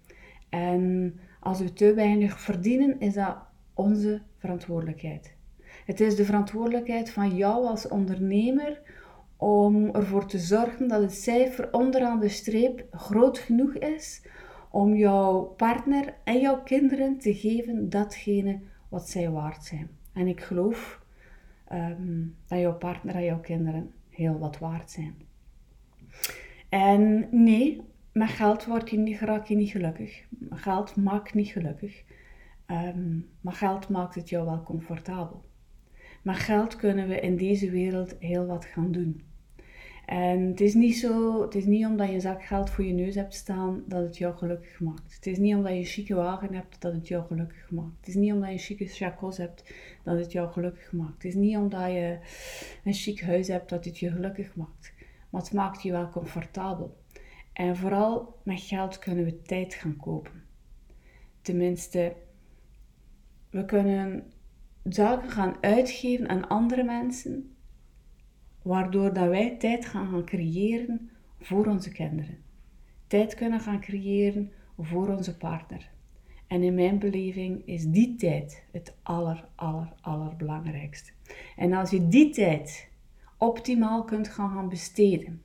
En 0.50 1.14
als 1.40 1.60
we 1.60 1.74
te 1.74 1.94
weinig 1.94 2.40
verdienen, 2.40 3.00
is 3.00 3.14
dat 3.14 3.38
onze 3.74 4.22
verantwoordelijkheid. 4.38 5.36
Het 5.86 6.00
is 6.00 6.16
de 6.16 6.26
verantwoordelijkheid 6.26 7.10
van 7.10 7.36
jou 7.36 7.66
als 7.66 7.88
ondernemer 7.88 8.82
om 9.38 9.90
ervoor 9.90 10.26
te 10.26 10.40
zorgen 10.40 10.88
dat 10.88 11.02
het 11.02 11.14
cijfer 11.14 11.74
onderaan 11.74 12.20
de 12.20 12.30
streep 12.30 12.86
groot 12.92 13.38
genoeg 13.38 13.74
is 13.74 14.22
om 14.72 14.96
jouw 14.96 15.42
partner 15.42 16.14
en 16.24 16.40
jouw 16.40 16.64
kinderen 16.64 17.18
te 17.18 17.34
geven 17.34 17.90
datgene 17.90 18.60
wat 18.90 19.10
zij 19.10 19.30
waard 19.30 19.64
zijn. 19.64 19.90
En 20.14 20.28
ik 20.28 20.42
geloof 20.42 21.02
ehm, 21.68 22.26
dat 22.48 22.60
jouw 22.60 22.78
partner 22.78 23.16
en 23.16 23.24
jouw 23.24 23.40
kinderen 23.40 23.92
heel 24.10 24.40
wat 24.40 24.58
waard 24.58 24.92
zijn. 24.92 25.16
En 26.70 27.28
nee, 27.32 27.82
met 28.12 28.30
geld 28.30 28.66
word 28.66 28.90
je 28.90 28.98
niet, 28.98 29.20
raak 29.20 29.46
je 29.46 29.56
niet 29.56 29.70
gelukkig. 29.70 30.26
Geld 30.50 30.96
maakt 30.96 31.34
niet 31.34 31.50
gelukkig. 31.50 32.04
Um, 32.68 33.30
maar 33.42 33.54
geld 33.54 33.90
maakt 33.90 34.16
het 34.16 34.30
jou 34.30 34.46
wel 34.46 34.64
comfortabel. 34.64 35.46
Met 36.22 36.36
geld 36.36 36.76
kunnen 36.76 37.08
we 37.08 37.20
in 37.20 37.38
deze 37.38 37.70
wereld 37.70 38.16
heel 38.20 38.46
wat 38.46 38.66
gaan 38.66 38.92
doen. 38.92 39.24
En 40.08 40.40
het 40.48 40.62
is 40.62 40.74
niet 40.74 40.98
zo, 40.98 41.42
het 41.42 41.56
is 41.56 41.66
niet 41.66 41.86
omdat 41.86 42.08
je 42.08 42.14
een 42.14 42.22
zak 42.22 42.44
geld 42.44 42.70
voor 42.70 42.86
je 42.86 42.94
neus 42.94 43.16
hebt 43.16 43.34
staan 43.34 43.84
dat 43.88 44.04
het 44.04 44.18
jou 44.18 44.36
gelukkig 44.36 44.80
maakt. 44.80 45.16
Het 45.16 45.26
is 45.26 45.38
niet 45.38 45.56
omdat 45.56 45.72
je 45.72 45.78
een 45.78 45.86
chique 45.86 46.16
wagen 46.16 46.54
hebt 46.54 46.82
dat 46.82 46.94
het 46.94 47.08
jou 47.08 47.26
gelukkig 47.26 47.72
maakt. 47.72 47.98
Het 47.98 48.08
is 48.08 48.16
niet 48.16 48.32
omdat 48.32 48.48
je 48.48 48.54
een 48.54 48.60
chique 48.60 48.86
chacos 48.86 49.38
hebt 49.38 49.74
dat 50.04 50.18
het 50.18 50.32
jou 50.32 50.52
gelukkig 50.52 50.92
maakt. 50.92 51.14
Het 51.14 51.24
is 51.24 51.34
niet 51.34 51.58
omdat 51.58 51.92
je 51.92 52.20
een 52.84 52.94
chic 52.94 53.22
huis 53.22 53.48
hebt 53.48 53.70
dat 53.70 53.86
het 53.86 54.00
je 54.00 54.12
gelukkig 54.12 54.56
maakt. 54.56 54.94
Maar 55.30 55.42
het 55.42 55.54
maakt 55.54 55.82
je 55.82 55.92
wel 55.92 56.10
comfortabel. 56.10 56.98
En 57.54 57.76
vooral 57.76 58.40
met 58.44 58.62
geld 58.62 59.00
kunnen 59.00 59.26
we 59.26 59.42
tijd 59.42 59.74
gaan 59.74 59.98
kopen. 59.98 60.44
Tenminste, 61.42 62.16
we 63.50 63.66
kunnen 63.66 64.32
zaken 64.84 65.30
gaan 65.30 65.56
uitgeven 65.62 66.30
aan 66.30 66.48
andere 66.48 66.84
mensen 66.84 67.57
waardoor 68.68 69.14
dat 69.14 69.28
wij 69.28 69.56
tijd 69.58 69.86
gaan, 69.86 70.08
gaan 70.08 70.26
creëren 70.26 71.10
voor 71.40 71.66
onze 71.66 71.92
kinderen. 71.92 72.38
Tijd 73.08 73.34
kunnen 73.34 73.60
gaan 73.60 73.82
creëren 73.82 74.52
voor 74.78 75.10
onze 75.10 75.38
partner. 75.38 75.90
En 76.48 76.64
in 76.64 76.74
mijn 76.74 77.00
beleving 77.00 77.62
is 77.66 77.86
die 77.86 78.16
tijd 78.16 78.64
het 78.72 78.96
aller, 79.04 79.48
aller, 79.56 79.94
allerbelangrijkste. 80.02 81.12
En 81.56 81.74
als 81.74 81.90
je 81.90 82.08
die 82.08 82.30
tijd 82.30 82.90
optimaal 83.38 84.04
kunt 84.04 84.28
gaan, 84.28 84.50
gaan 84.50 84.70
besteden 84.70 85.42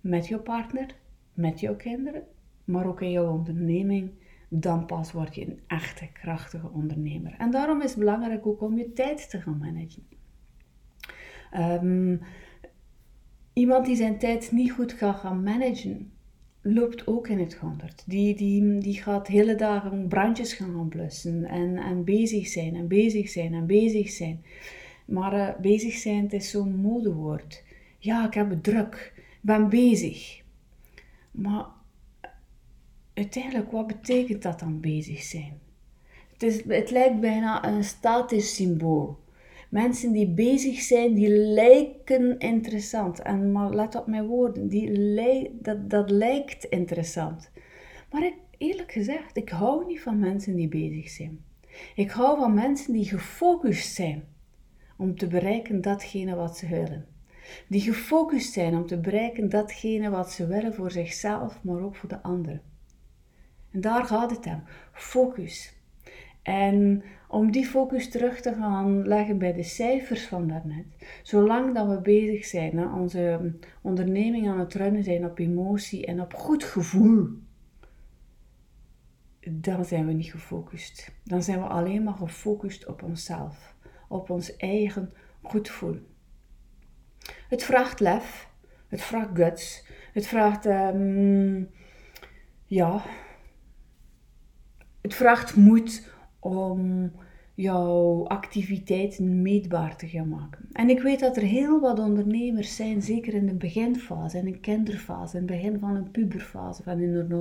met 0.00 0.26
je 0.26 0.38
partner, 0.38 0.94
met 1.34 1.60
jouw 1.60 1.76
kinderen, 1.76 2.22
maar 2.64 2.86
ook 2.86 3.00
in 3.00 3.10
jouw 3.10 3.32
onderneming, 3.32 4.10
dan 4.48 4.86
pas 4.86 5.12
word 5.12 5.34
je 5.34 5.46
een 5.46 5.60
echte 5.66 6.08
krachtige 6.12 6.70
ondernemer. 6.70 7.34
En 7.38 7.50
daarom 7.50 7.82
is 7.82 7.90
het 7.90 7.98
belangrijk 7.98 8.46
ook 8.46 8.60
om 8.60 8.78
je 8.78 8.92
tijd 8.92 9.30
te 9.30 9.40
gaan 9.40 9.58
managen. 9.58 10.17
Um, 11.56 12.20
iemand 13.52 13.86
die 13.86 13.96
zijn 13.96 14.18
tijd 14.18 14.52
niet 14.52 14.72
goed 14.72 14.92
gaat 14.92 15.16
gaan 15.16 15.42
managen, 15.42 16.12
loopt 16.62 17.06
ook 17.06 17.28
in 17.28 17.38
het 17.38 17.54
honderd. 17.54 18.02
Die, 18.06 18.34
die, 18.36 18.78
die 18.78 19.02
gaat 19.02 19.26
hele 19.26 19.54
dagen 19.54 20.08
brandjes 20.08 20.52
gaan 20.52 20.88
blussen 20.88 21.44
en, 21.44 21.76
en 21.76 22.04
bezig 22.04 22.48
zijn 22.48 22.74
en 22.76 22.88
bezig 22.88 23.28
zijn 23.28 23.54
en 23.54 23.66
bezig 23.66 24.10
zijn. 24.10 24.44
Maar 25.04 25.34
uh, 25.34 25.48
bezig 25.60 25.94
zijn, 25.94 26.22
het 26.22 26.32
is 26.32 26.50
zo'n 26.50 26.76
modewoord. 26.76 27.64
Ja, 27.98 28.26
ik 28.26 28.34
heb 28.34 28.50
het 28.50 28.64
druk. 28.64 29.12
Ik 29.16 29.38
ben 29.40 29.68
bezig. 29.68 30.42
Maar 31.30 31.66
uiteindelijk, 33.14 33.70
wat 33.70 33.86
betekent 33.86 34.42
dat 34.42 34.60
dan 34.60 34.80
bezig 34.80 35.22
zijn? 35.22 35.58
Het, 36.32 36.42
is, 36.42 36.64
het 36.66 36.90
lijkt 36.90 37.20
bijna 37.20 37.64
een 37.64 37.84
statisch 37.84 38.54
symbool. 38.54 39.18
Mensen 39.68 40.12
die 40.12 40.28
bezig 40.28 40.80
zijn, 40.80 41.14
die 41.14 41.28
lijken 41.28 42.38
interessant. 42.38 43.22
En 43.22 43.52
maar 43.52 43.74
let 43.74 43.94
op 43.94 44.06
mijn 44.06 44.26
woorden, 44.26 44.68
die 44.68 45.50
dat, 45.60 45.90
dat 45.90 46.10
lijkt 46.10 46.64
interessant. 46.64 47.50
Maar 48.10 48.32
eerlijk 48.58 48.92
gezegd, 48.92 49.36
ik 49.36 49.48
hou 49.48 49.86
niet 49.86 50.00
van 50.00 50.18
mensen 50.18 50.56
die 50.56 50.68
bezig 50.68 51.08
zijn. 51.08 51.44
Ik 51.94 52.10
hou 52.10 52.38
van 52.38 52.54
mensen 52.54 52.92
die 52.92 53.04
gefocust 53.04 53.94
zijn 53.94 54.24
om 54.96 55.16
te 55.16 55.26
bereiken 55.26 55.80
datgene 55.80 56.34
wat 56.34 56.56
ze 56.56 56.68
willen. 56.68 57.06
Die 57.68 57.80
gefocust 57.80 58.52
zijn 58.52 58.74
om 58.74 58.86
te 58.86 58.98
bereiken 58.98 59.48
datgene 59.48 60.10
wat 60.10 60.32
ze 60.32 60.46
willen 60.46 60.74
voor 60.74 60.90
zichzelf, 60.90 61.62
maar 61.62 61.80
ook 61.80 61.96
voor 61.96 62.08
de 62.08 62.22
anderen. 62.22 62.62
En 63.70 63.80
daar 63.80 64.04
gaat 64.04 64.30
het 64.30 64.46
om. 64.46 64.62
Focus. 64.92 65.74
En 66.42 67.02
om 67.28 67.50
die 67.50 67.66
focus 67.66 68.08
terug 68.08 68.40
te 68.40 68.54
gaan 68.54 69.06
leggen 69.06 69.38
bij 69.38 69.52
de 69.52 69.62
cijfers 69.62 70.26
van 70.26 70.48
daarnet. 70.48 70.86
Zolang 71.22 71.74
dat 71.74 71.88
we 71.88 72.00
bezig 72.00 72.44
zijn, 72.44 72.78
hè, 72.78 72.86
onze 72.86 73.54
onderneming 73.82 74.48
aan 74.48 74.58
het 74.58 74.74
runnen 74.74 75.02
zijn 75.04 75.24
op 75.24 75.38
emotie 75.38 76.06
en 76.06 76.20
op 76.20 76.34
goed 76.34 76.64
gevoel, 76.64 77.28
dan 79.40 79.84
zijn 79.84 80.06
we 80.06 80.12
niet 80.12 80.30
gefocust. 80.30 81.12
Dan 81.24 81.42
zijn 81.42 81.60
we 81.60 81.66
alleen 81.66 82.02
maar 82.02 82.14
gefocust 82.14 82.86
op 82.86 83.02
onszelf, 83.02 83.74
op 84.08 84.30
ons 84.30 84.56
eigen 84.56 85.12
goed 85.42 85.68
voelen. 85.68 86.06
Het 87.48 87.62
vraagt 87.62 88.00
lef, 88.00 88.48
het 88.88 89.02
vraagt 89.02 89.30
guts, 89.34 89.86
het 90.12 90.26
vraagt, 90.26 90.66
um, 90.66 91.70
ja, 92.66 93.02
het 95.00 95.14
vraagt 95.14 95.56
moed 95.56 96.16
om 96.48 97.10
jouw 97.54 98.26
activiteiten 98.26 99.42
meetbaar 99.42 99.96
te 99.96 100.08
gaan 100.08 100.28
maken. 100.28 100.68
En 100.72 100.88
ik 100.88 101.00
weet 101.02 101.20
dat 101.20 101.36
er 101.36 101.42
heel 101.42 101.80
wat 101.80 101.98
ondernemers 101.98 102.76
zijn, 102.76 103.02
zeker 103.02 103.34
in 103.34 103.46
de 103.46 103.54
beginfase, 103.54 104.38
in 104.38 104.46
een 104.46 104.60
kinderfase, 104.60 105.36
in 105.36 105.42
het 105.42 105.52
begin 105.52 105.78
van 105.78 105.96
een 105.96 106.10
puberfase 106.10 106.82
van 106.82 107.00
een 107.00 107.32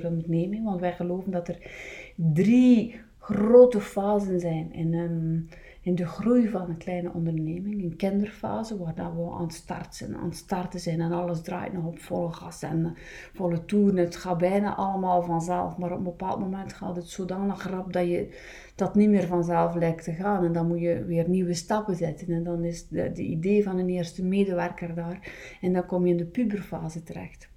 onderneming. 0.00 0.64
Want 0.64 0.80
wij 0.80 0.92
geloven 0.92 1.32
dat 1.32 1.48
er 1.48 1.70
drie 2.16 2.94
grote 3.18 3.80
fasen 3.80 4.40
zijn 4.40 4.72
in 4.72 4.94
een 4.94 5.48
in 5.88 5.94
de 5.94 6.06
groei 6.06 6.48
van 6.48 6.68
een 6.68 6.76
kleine 6.76 7.12
onderneming, 7.12 7.82
een 7.82 7.96
kinderfase, 7.96 8.78
waar 8.78 8.94
dat 8.94 9.12
we 9.14 9.30
aan 9.30 9.42
het, 9.42 9.52
start 9.52 9.94
zijn, 9.94 10.16
aan 10.16 10.28
het 10.28 10.36
starten 10.36 10.80
zijn 10.80 11.00
en 11.00 11.12
alles 11.12 11.40
draait 11.40 11.72
nog 11.72 11.84
op 11.84 11.98
volle 11.98 12.32
gas 12.32 12.62
en 12.62 12.84
eh, 12.84 12.90
volle 13.34 13.64
toeren. 13.64 13.96
Het 13.96 14.16
gaat 14.16 14.38
bijna 14.38 14.74
allemaal 14.74 15.22
vanzelf, 15.22 15.76
maar 15.76 15.92
op 15.92 15.98
een 15.98 16.04
bepaald 16.04 16.38
moment 16.38 16.72
gaat 16.72 16.96
het 16.96 17.08
zodanig 17.08 17.70
rap 17.70 17.92
dat 17.92 18.06
je 18.06 18.38
dat 18.74 18.94
niet 18.94 19.08
meer 19.08 19.26
vanzelf 19.26 19.74
lijkt 19.74 20.04
te 20.04 20.12
gaan. 20.12 20.44
En 20.44 20.52
dan 20.52 20.66
moet 20.66 20.80
je 20.80 21.04
weer 21.04 21.28
nieuwe 21.28 21.54
stappen 21.54 21.96
zetten. 21.96 22.28
En 22.28 22.44
dan 22.44 22.64
is 22.64 22.88
de, 22.88 23.12
de 23.12 23.22
idee 23.22 23.62
van 23.62 23.78
een 23.78 23.88
eerste 23.88 24.24
medewerker 24.24 24.94
daar. 24.94 25.32
En 25.60 25.72
dan 25.72 25.86
kom 25.86 26.04
je 26.06 26.10
in 26.10 26.16
de 26.16 26.24
puberfase 26.24 27.02
terecht. 27.02 27.48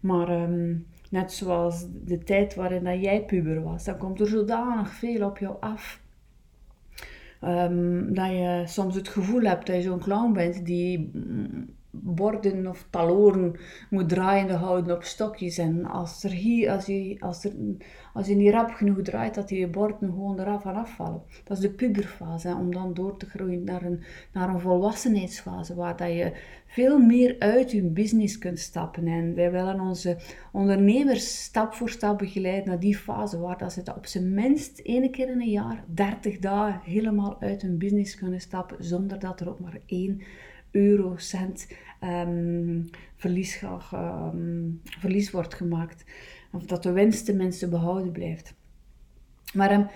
Maar 0.00 0.28
ehm, 0.28 0.74
net 1.10 1.32
zoals 1.32 1.86
de 2.04 2.18
tijd 2.18 2.54
waarin 2.54 2.84
dat 2.84 3.02
jij 3.02 3.24
puber 3.24 3.62
was, 3.62 3.84
dan 3.84 3.96
komt 3.96 4.20
er 4.20 4.26
zodanig 4.26 4.92
veel 4.92 5.26
op 5.26 5.38
jou 5.38 5.56
af 5.60 6.04
Um, 7.40 8.14
dat 8.14 8.28
je 8.28 8.62
soms 8.66 8.94
het 8.94 9.08
gevoel 9.08 9.40
hebt 9.42 9.66
dat 9.66 9.76
je 9.76 9.82
zo'n 9.82 10.00
clown 10.00 10.32
bent 10.32 10.66
die 10.66 11.10
borden 12.02 12.66
of 12.66 12.86
taloren 12.90 13.56
moet 13.90 14.08
draaiende 14.08 14.54
houden 14.54 14.96
op 14.96 15.02
stokjes. 15.02 15.58
En 15.58 15.84
als, 15.84 16.24
er 16.24 16.30
hier, 16.30 16.70
als, 16.70 16.86
je, 16.86 17.16
als, 17.18 17.44
er, 17.44 17.52
als 18.12 18.26
je 18.26 18.34
niet 18.34 18.52
rap 18.52 18.70
genoeg 18.70 19.02
draait, 19.02 19.34
dat 19.34 19.50
je 19.50 19.68
borden 19.68 20.10
gewoon 20.10 20.40
eraf 20.40 20.64
en 20.64 20.74
afvallen. 20.74 21.22
Dat 21.44 21.56
is 21.56 21.62
de 21.62 21.70
puberfase, 21.70 22.54
om 22.54 22.74
dan 22.74 22.94
door 22.94 23.16
te 23.16 23.26
groeien 23.26 23.64
naar 23.64 23.82
een, 23.82 24.02
naar 24.32 24.48
een 24.48 24.60
volwassenheidsfase, 24.60 25.74
waar 25.74 25.96
dat 25.96 26.08
je 26.08 26.32
veel 26.66 26.98
meer 26.98 27.36
uit 27.38 27.70
je 27.70 27.82
business 27.82 28.38
kunt 28.38 28.58
stappen. 28.58 29.06
En 29.06 29.34
wij 29.34 29.52
willen 29.52 29.80
onze 29.80 30.16
ondernemers 30.52 31.42
stap 31.42 31.74
voor 31.74 31.90
stap 31.90 32.18
begeleiden 32.18 32.68
naar 32.68 32.80
die 32.80 32.96
fase, 32.96 33.38
waar 33.38 33.58
dat 33.58 33.72
ze 33.72 33.82
op 33.96 34.06
zijn 34.06 34.34
minst 34.34 34.78
één 34.78 35.10
keer 35.10 35.28
in 35.28 35.40
een 35.40 35.50
jaar, 35.50 35.84
30 35.86 36.38
dagen, 36.38 36.80
helemaal 36.84 37.40
uit 37.40 37.62
hun 37.62 37.78
business 37.78 38.14
kunnen 38.14 38.40
stappen, 38.40 38.84
zonder 38.84 39.18
dat 39.18 39.40
er 39.40 39.48
ook 39.48 39.60
maar 39.60 39.78
één 39.86 40.22
eurocent 40.76 41.68
um, 42.02 42.84
verlies, 43.16 43.62
um, 43.92 44.80
verlies 44.82 45.30
wordt 45.30 45.54
gemaakt. 45.54 46.04
Of 46.52 46.64
dat 46.64 46.82
de 46.82 46.92
winst 46.92 47.24
tenminste 47.24 47.68
behouden 47.68 48.12
blijft. 48.12 48.54
Maar 49.54 49.72
um, 49.72 49.86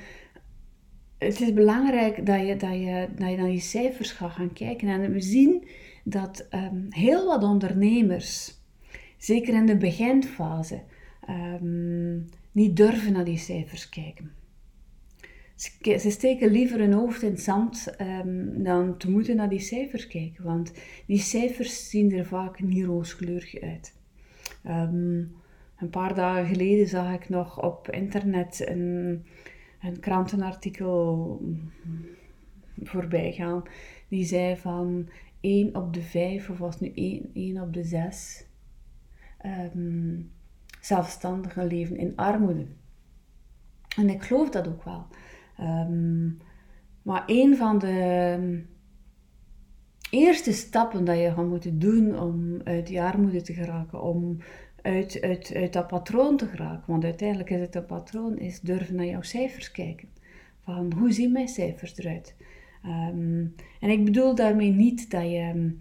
het 1.18 1.40
is 1.40 1.52
belangrijk 1.52 2.26
dat 2.26 2.46
je, 2.46 2.56
dat, 2.56 2.74
je, 2.74 3.08
dat 3.16 3.30
je 3.30 3.36
naar 3.36 3.50
die 3.50 3.60
cijfers 3.60 4.12
gaat 4.12 4.32
gaan 4.32 4.52
kijken. 4.52 4.88
En 4.88 5.12
we 5.12 5.20
zien 5.20 5.68
dat 6.04 6.46
heel 6.88 7.26
wat 7.26 7.42
ondernemers, 7.42 8.58
zeker 9.16 9.54
in 9.54 9.66
de 9.66 9.76
beginfase, 9.76 10.82
niet 12.52 12.76
durven 12.76 13.12
naar 13.12 13.24
die 13.24 13.38
cijfers 13.38 13.88
kijken. 13.88 14.32
Ze 15.98 16.10
steken 16.10 16.50
liever 16.50 16.78
hun 16.78 16.92
hoofd 16.92 17.22
in 17.22 17.30
het 17.30 17.40
zand 17.40 17.94
um, 18.00 18.62
dan 18.62 18.96
te 18.96 19.10
moeten 19.10 19.36
naar 19.36 19.48
die 19.48 19.60
cijfers 19.60 20.06
kijken, 20.06 20.44
want 20.44 20.72
die 21.06 21.18
cijfers 21.18 21.90
zien 21.90 22.12
er 22.12 22.26
vaak 22.26 22.60
niet 22.60 22.84
rooskleurig 22.84 23.60
uit. 23.60 23.96
Um, 24.66 25.34
een 25.76 25.90
paar 25.90 26.14
dagen 26.14 26.46
geleden 26.46 26.86
zag 26.88 27.14
ik 27.14 27.28
nog 27.28 27.62
op 27.62 27.90
internet 27.90 28.68
een, 28.68 29.24
een 29.82 30.00
krantenartikel 30.00 31.40
voorbij 32.82 33.32
gaan. 33.32 33.62
Die 34.08 34.24
zei 34.24 34.56
van 34.56 35.08
1 35.40 35.76
op 35.76 35.94
de 35.94 36.02
5, 36.02 36.50
of 36.50 36.58
was 36.58 36.80
nu 36.80 36.92
1, 36.94 37.30
1 37.34 37.60
op 37.60 37.72
de 37.72 37.84
6, 37.84 38.46
um, 39.44 39.50
ehm, 39.50 40.20
zelfstandigen 40.80 41.66
leven 41.66 41.96
in 41.96 42.16
armoede. 42.16 42.66
En 43.96 44.10
ik 44.10 44.22
geloof 44.22 44.50
dat 44.50 44.68
ook 44.68 44.84
wel. 44.84 45.06
Ehm, 45.60 46.28
maar 47.02 47.22
een 47.26 47.56
van 47.56 47.78
de 47.78 47.98
ehm, 48.38 48.58
eerste 50.10 50.52
stappen 50.52 51.04
dat 51.04 51.18
je 51.18 51.32
gaat 51.32 51.48
moeten 51.48 51.78
doen 51.78 52.20
om 52.20 52.60
uit 52.64 52.86
die 52.86 53.02
armoede 53.02 53.42
te 53.42 53.52
geraken, 53.52 54.02
om 54.02 54.38
uit, 54.82 55.20
uit, 55.20 55.52
uit 55.54 55.72
dat 55.72 55.86
patroon 55.86 56.36
te 56.36 56.46
geraken, 56.46 56.84
want 56.86 57.04
uiteindelijk 57.04 57.50
is 57.50 57.60
het 57.60 57.74
een 57.74 57.86
patroon, 57.86 58.38
is 58.38 58.60
durven 58.60 58.94
naar 58.94 59.06
jouw 59.06 59.22
cijfers 59.22 59.70
kijken. 59.70 60.08
Van 60.60 60.92
hoe 60.92 61.12
zien 61.12 61.32
mijn 61.32 61.48
cijfers 61.48 61.98
eruit? 61.98 62.34
Ehm, 62.82 63.44
en 63.80 63.90
ik 63.90 64.04
bedoel 64.04 64.34
daarmee 64.34 64.72
niet 64.72 65.10
dat 65.10 65.22
je 65.30 65.74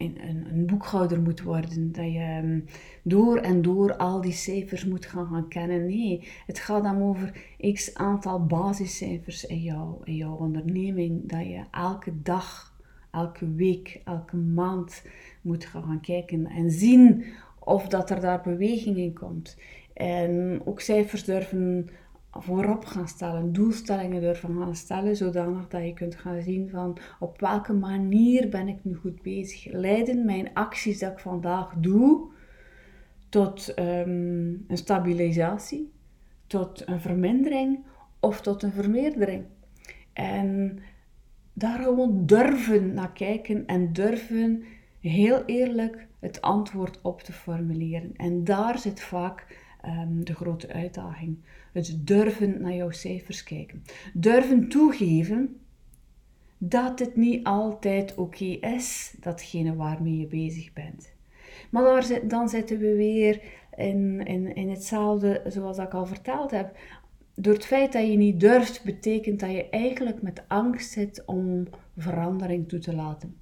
een, 0.00 0.46
een, 0.52 0.66
boekhouder 0.66 1.20
moet 1.20 1.42
worden. 1.42 1.92
Dat 1.92 2.12
je 2.12 2.18
ehm, 2.18 2.60
door 3.02 3.36
en 3.36 3.62
door 3.62 3.96
al 3.96 4.20
die 4.20 4.32
cijfers 4.32 4.84
moet 4.84 5.06
gaan, 5.06 5.26
gaan 5.26 5.48
kennen. 5.48 5.86
Nee, 5.86 6.28
het 6.46 6.58
gaat 6.58 6.82
dan 6.82 7.02
over 7.02 7.32
x 7.72 7.94
aantal 7.94 8.46
basiscijfers 8.46 9.44
in, 9.44 9.62
jou, 9.62 9.94
in 10.04 10.16
jouw 10.16 10.34
onderneming. 10.34 11.28
Dat 11.28 11.46
je 11.46 11.64
elke 11.70 12.22
dag, 12.22 12.74
elke 13.10 13.54
week, 13.54 14.00
elke 14.04 14.36
maand 14.36 15.02
moet 15.40 15.64
gaan, 15.64 15.82
gaan 15.82 16.00
kijken 16.00 16.46
en 16.46 16.70
zien 16.70 17.24
of 17.58 17.88
dat 17.88 18.10
er 18.10 18.20
daar 18.20 18.40
beweging 18.40 18.96
in 18.96 19.14
komt. 19.14 19.56
En 19.92 20.60
ook 20.64 20.80
cijfers 20.80 21.24
durven 21.24 21.88
voorop 22.32 22.84
gaan 22.84 23.08
stellen, 23.08 23.52
doelstellingen 23.52 24.20
durven 24.20 24.56
gaan 24.58 24.76
stellen, 24.76 25.16
zodanig 25.16 25.68
dat 25.68 25.86
je 25.86 25.94
kunt 25.94 26.14
gaan 26.14 26.42
zien 26.42 26.68
van 26.68 26.98
op 27.20 27.40
welke 27.40 27.72
manier 27.72 28.48
ben 28.48 28.68
ik 28.68 28.84
nu 28.84 28.94
goed 28.94 29.22
bezig. 29.22 29.72
Leiden 29.72 30.24
mijn 30.24 30.54
acties 30.54 30.98
dat 30.98 31.12
ik 31.12 31.18
vandaag 31.18 31.74
doe 31.76 32.28
tot 33.28 33.74
ehm, 33.74 34.48
een 34.66 34.76
stabilisatie, 34.76 35.92
tot 36.46 36.88
een 36.88 37.00
vermindering 37.00 37.84
of 38.20 38.40
tot 38.40 38.62
een 38.62 38.72
vermeerdering. 38.72 39.44
En 40.12 40.78
daar 41.52 41.82
gewoon 41.82 42.26
durven 42.26 42.94
naar 42.94 43.12
kijken 43.12 43.66
en 43.66 43.92
durven 43.92 44.64
heel 45.00 45.44
eerlijk 45.44 46.06
het 46.20 46.40
antwoord 46.40 46.98
op 47.02 47.22
te 47.22 47.32
formuleren. 47.32 48.12
En 48.16 48.44
daar 48.44 48.78
zit 48.78 49.00
vaak 49.00 49.46
Ehm, 49.80 50.20
de 50.24 50.34
grote 50.34 50.72
uitdaging. 50.72 51.38
Het 51.72 51.96
durven 52.06 52.62
naar 52.62 52.74
jouw 52.74 52.90
cijfers 52.90 53.42
kijken. 53.42 53.82
Durven 54.14 54.68
toegeven 54.68 55.60
dat 56.58 56.98
het 56.98 57.16
niet 57.16 57.44
altijd 57.44 58.14
oké 58.14 58.44
is, 58.44 59.14
datgene 59.20 59.76
waarmee 59.76 60.18
je 60.18 60.26
bezig 60.26 60.72
bent. 60.72 61.12
Maar 61.70 61.82
daar, 61.82 62.28
dan 62.28 62.48
zitten 62.48 62.78
we 62.78 62.94
weer 62.94 63.42
in, 63.76 64.26
in, 64.26 64.54
in 64.54 64.70
hetzelfde 64.70 65.42
zoals 65.46 65.78
ik 65.78 65.94
al 65.94 66.06
verteld 66.06 66.50
heb. 66.50 66.78
Door 67.34 67.54
het 67.54 67.64
feit 67.64 67.92
dat 67.92 68.06
je 68.06 68.16
niet 68.16 68.40
durft, 68.40 68.84
betekent 68.84 69.40
dat 69.40 69.50
je 69.50 69.68
eigenlijk 69.68 70.22
met 70.22 70.44
angst 70.48 70.90
zit 70.90 71.22
om 71.26 71.66
verandering 71.96 72.68
toe 72.68 72.78
te 72.78 72.94
laten. 72.94 73.36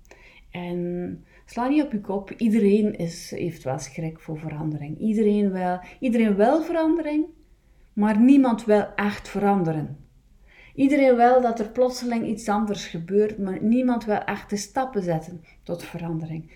En 0.51 1.25
Sla 1.51 1.69
niet 1.69 1.83
op 1.83 1.93
je 1.93 2.01
kop. 2.01 2.31
Iedereen 2.31 2.97
is, 2.97 3.31
heeft 3.31 3.63
wel 3.63 3.79
schrik 3.79 4.21
voor 4.21 4.39
verandering. 4.39 4.99
Iedereen 4.99 5.53
wil, 5.53 5.81
iedereen 6.01 6.37
wil 6.37 6.63
verandering, 6.63 7.27
maar 7.99 8.19
niemand 8.19 8.65
wil 8.65 8.95
echt 8.95 9.29
veranderen. 9.29 9.97
Iedereen 10.75 11.17
wil 11.17 11.41
dat 11.41 11.59
er 11.59 11.69
plotseling 11.69 12.27
iets 12.27 12.49
anders 12.49 12.87
gebeurt, 12.87 13.39
maar 13.39 13.63
niemand 13.63 14.05
wil 14.05 14.19
echt 14.19 14.51
de 14.51 14.57
stappen 14.57 15.03
zetten 15.03 15.45
tot 15.63 15.85
verandering. 15.85 16.53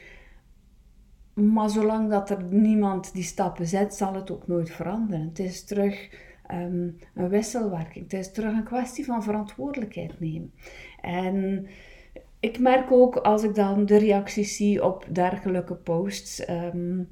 Maar 1.35 1.71
zolang 1.71 2.11
dat 2.11 2.31
er 2.31 2.43
niemand 2.45 3.13
die 3.13 3.23
stappen 3.23 3.67
zet, 3.67 3.95
zal 3.95 4.15
het 4.15 4.31
ook 4.31 4.47
nooit 4.47 4.71
veranderen. 4.71 5.27
Het 5.27 5.39
is 5.39 5.65
terug 5.65 6.11
ehm, 6.47 6.89
een 7.15 7.29
wisselwerking. 7.29 8.05
Het 8.05 8.13
is 8.21 8.33
terug 8.33 8.53
een 8.53 8.65
kwestie 8.65 9.05
van 9.05 9.23
verantwoordelijkheid 9.23 10.21
nemen. 10.21 10.53
En 11.01 11.67
ik 12.41 12.59
merk 12.59 12.93
ook 12.93 13.17
als 13.17 13.43
ik 13.43 13.55
dan 13.55 13.87
de 13.87 13.97
reacties 13.97 14.57
zie 14.57 14.85
op 14.85 15.07
dergelijke 15.11 15.75
posts, 15.75 16.45
ehm, 16.45 17.03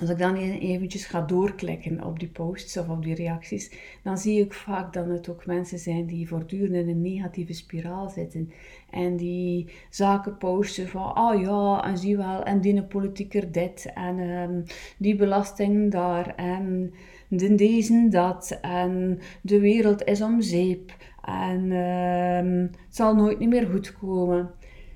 als 0.00 0.10
ik 0.10 0.18
dan 0.18 0.36
e- 0.36 0.58
eventjes 0.58 1.04
ga 1.04 1.20
doorklikken 1.20 2.04
op 2.04 2.18
die 2.18 2.28
posts 2.28 2.76
of 2.76 2.88
op 2.88 3.02
die 3.02 3.14
reacties, 3.14 3.70
dan 4.02 4.18
zie 4.18 4.40
ik 4.40 4.52
vaak 4.52 4.92
dat 4.92 5.06
het 5.06 5.28
ook 5.28 5.46
mensen 5.46 5.78
zijn 5.78 6.06
die 6.06 6.28
voortdurend 6.28 6.74
in 6.74 6.88
een 6.88 7.02
negatieve 7.02 7.52
spiraal 7.52 8.08
zitten. 8.08 8.52
En 8.90 9.16
die 9.16 9.68
zaken 9.90 10.36
posten 10.36 10.88
van, 10.88 11.18
oh 11.18 11.40
ja, 11.40 11.84
en 11.84 11.98
zie 11.98 12.16
wel, 12.16 12.42
en 12.42 12.60
die 12.60 12.82
politieker 12.82 13.52
dit, 13.52 13.90
en 13.94 14.18
um, 14.18 14.64
die 14.98 15.16
belasting 15.16 15.90
daar, 15.90 16.34
en 16.34 16.92
de 17.28 17.54
deze 17.54 18.08
dat, 18.10 18.58
en 18.60 19.18
de 19.42 19.60
wereld 19.60 20.04
is 20.04 20.22
om 20.22 20.40
zeep, 20.40 20.92
en 21.24 21.72
um, 21.72 22.60
het 22.60 22.96
zal 22.96 23.14
nooit 23.14 23.38
meer 23.38 23.66
goed 23.66 23.98
komen. 23.98 24.50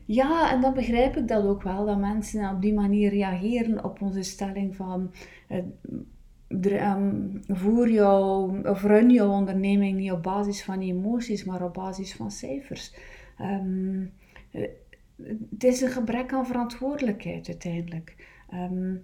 Ja, 0.09 0.53
en 0.53 0.61
dan 0.61 0.75
begrijp 0.75 1.16
ik 1.16 1.29
dat 1.29 1.44
ook 1.44 1.62
wel, 1.62 1.87
dat 1.87 1.99
mensen 1.99 2.51
op 2.51 2.62
die 2.62 2.75
manier 2.75 3.11
reageren 3.11 3.85
op 3.85 4.03
onze 4.03 4.23
stelling 4.23 4.77
van 4.77 5.12
uh, 5.49 6.97
voer 7.49 7.90
jouw, 7.90 8.61
of 8.62 8.83
run 8.83 9.11
jouw 9.11 9.31
onderneming 9.31 9.97
niet 9.97 10.12
op 10.12 10.23
basis 10.23 10.64
van 10.64 10.81
emoties, 10.81 11.44
maar 11.44 11.62
op 11.62 11.75
basis 11.75 12.14
van 12.14 12.31
cijfers. 12.31 12.94
Um, 13.40 14.12
het 15.23 15.64
is 15.64 15.81
een 15.81 15.90
gebrek 15.90 16.33
aan 16.33 16.47
verantwoordelijkheid 16.47 17.49
uiteindelijk. 17.49 18.16
Ehm, 18.51 18.97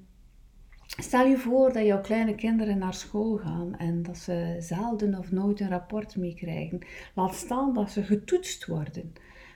stel 0.87 1.27
je 1.27 1.39
voor 1.39 1.73
dat 1.73 1.87
jouw 1.87 2.01
kleine 2.01 2.35
kinderen 2.35 2.79
naar 2.79 2.95
school 2.95 3.37
gaan 3.37 3.77
en 3.77 4.03
dat 4.03 4.17
ze 4.17 4.57
zelden 4.59 5.19
of 5.19 5.31
nooit 5.31 5.61
een 5.61 5.69
rapport 5.69 6.17
meekrijgen. 6.17 6.87
Laat 7.15 7.35
staan 7.35 7.75
dat 7.75 7.91
ze 7.91 8.03
getoetst 8.03 8.67
worden. 8.67 9.13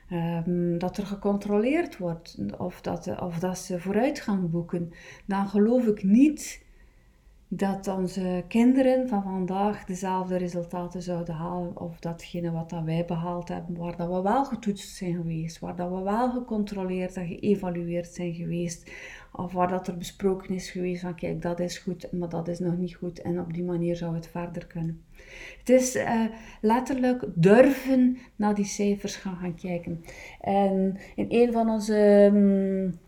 Ehm, 0.09 0.79
dat 0.79 0.97
er 0.97 1.07
gecontroleerd 1.07 1.99
wordt 1.99 2.38
of 2.59 2.81
dat, 2.81 3.21
of 3.21 3.38
dat 3.38 3.59
ze 3.59 3.81
vooruitgang 3.81 4.51
boeken, 4.51 4.92
dan 5.27 5.49
geloof 5.49 5.87
ik 5.87 6.03
niet 6.03 6.66
dat 7.49 7.88
onze 7.88 8.44
kinderen 8.49 9.09
van 9.09 9.23
vandaag 9.23 9.85
dezelfde 9.85 10.37
resultaten 10.37 11.03
zouden 11.03 11.35
halen 11.35 11.81
of 11.81 11.99
datgene 11.99 12.51
wat 12.51 12.71
dat 12.71 12.85
wij 12.85 13.05
behaald 13.05 13.49
hebben, 13.49 13.77
waar 13.77 13.97
dat 13.97 14.09
we 14.09 14.21
wel 14.23 14.44
getoetst 14.44 14.97
zijn 14.97 15.14
geweest, 15.14 15.59
waar 15.59 15.77
dat 15.77 15.90
we 15.90 16.01
wel 16.01 16.31
gecontroleerd 16.31 17.16
en 17.16 17.27
geëvalueerd 17.27 18.09
zijn 18.09 18.35
geweest, 18.35 18.90
of 19.33 19.53
waar 19.53 19.68
dat 19.68 19.88
er 19.88 19.97
besproken 19.97 20.55
is 20.55 20.71
geweest 20.71 21.01
van 21.01 21.14
kijk, 21.14 21.42
dat 21.42 21.61
is 21.61 21.79
goed, 21.79 22.12
maar 22.12 22.29
dat 22.29 22.49
is 22.49 22.59
nog 22.59 22.77
niet 22.77 22.94
goed 22.94 23.21
en 23.21 23.40
op 23.40 23.53
die 23.53 23.64
manier 23.64 23.97
zou 23.97 24.14
het 24.14 24.29
verder 24.29 24.66
kunnen. 24.66 25.03
Het 25.59 25.68
is 25.68 25.96
uh, 25.96 26.24
letterlijk 26.61 27.24
durven 27.35 28.18
naar 28.37 28.54
die 28.54 28.64
cijfers 28.64 29.16
gaan 29.16 29.37
gaan 29.37 29.54
kijken. 29.54 30.04
En 30.40 30.96
in 31.14 31.26
een 31.28 31.52
van 31.52 31.70
onze 31.70 32.31
um, 32.33 32.98